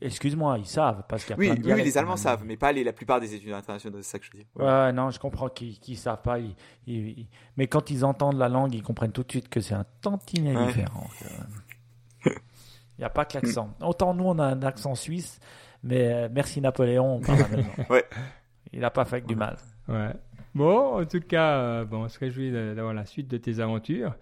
[0.00, 2.16] excuse-moi, ils savent parce qu'il y a oui, plein de oui, les Allemands allemand.
[2.22, 4.46] savent, mais pas les, la plupart des étudiants internationaux, c'est ça que je veux dire.
[4.56, 6.38] Ouais, ouais, non, je comprends qu'ils qu'ils savent pas.
[6.38, 6.54] ils-
[6.86, 9.74] ils- ils- Mais quand ils entendent la langue, ils comprennent tout de suite que c'est
[9.74, 10.66] un tantinet Ouais.
[10.66, 11.06] différent.
[12.26, 13.70] Il n'y a pas que l'accent.
[13.80, 15.40] Autant nous, on a un accent suisse,
[15.82, 17.38] mais euh, merci Napoléon, on parle.
[17.88, 18.04] Ouais.
[18.72, 19.56] Il n'a pas fait que du mal.
[19.88, 20.12] Ouais.
[20.54, 24.14] Bon, en tout cas, euh, bon, on se réjouit d'avoir la suite de tes aventures.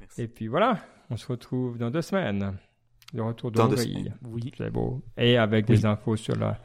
[0.00, 0.22] Merci.
[0.22, 0.78] Et puis voilà,
[1.08, 2.58] on se retrouve dans deux semaines.
[3.14, 4.10] Le retour de Hongrie.
[4.24, 4.52] Oui.
[4.56, 5.02] C'est beau.
[5.16, 6.58] Et avec des infos sur la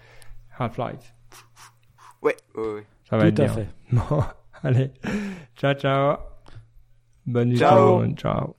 [0.60, 1.14] Half-Life.
[2.22, 2.86] Ouais, ouais, ouais.
[3.10, 3.54] Ça va Tout être à bien.
[3.54, 3.68] fait.
[4.10, 4.24] Bon,
[4.64, 4.92] allez.
[5.56, 6.18] Ciao, ciao.
[7.26, 7.70] Bonne nuit Ciao.
[7.78, 8.18] tout le monde.
[8.20, 8.56] Ciao.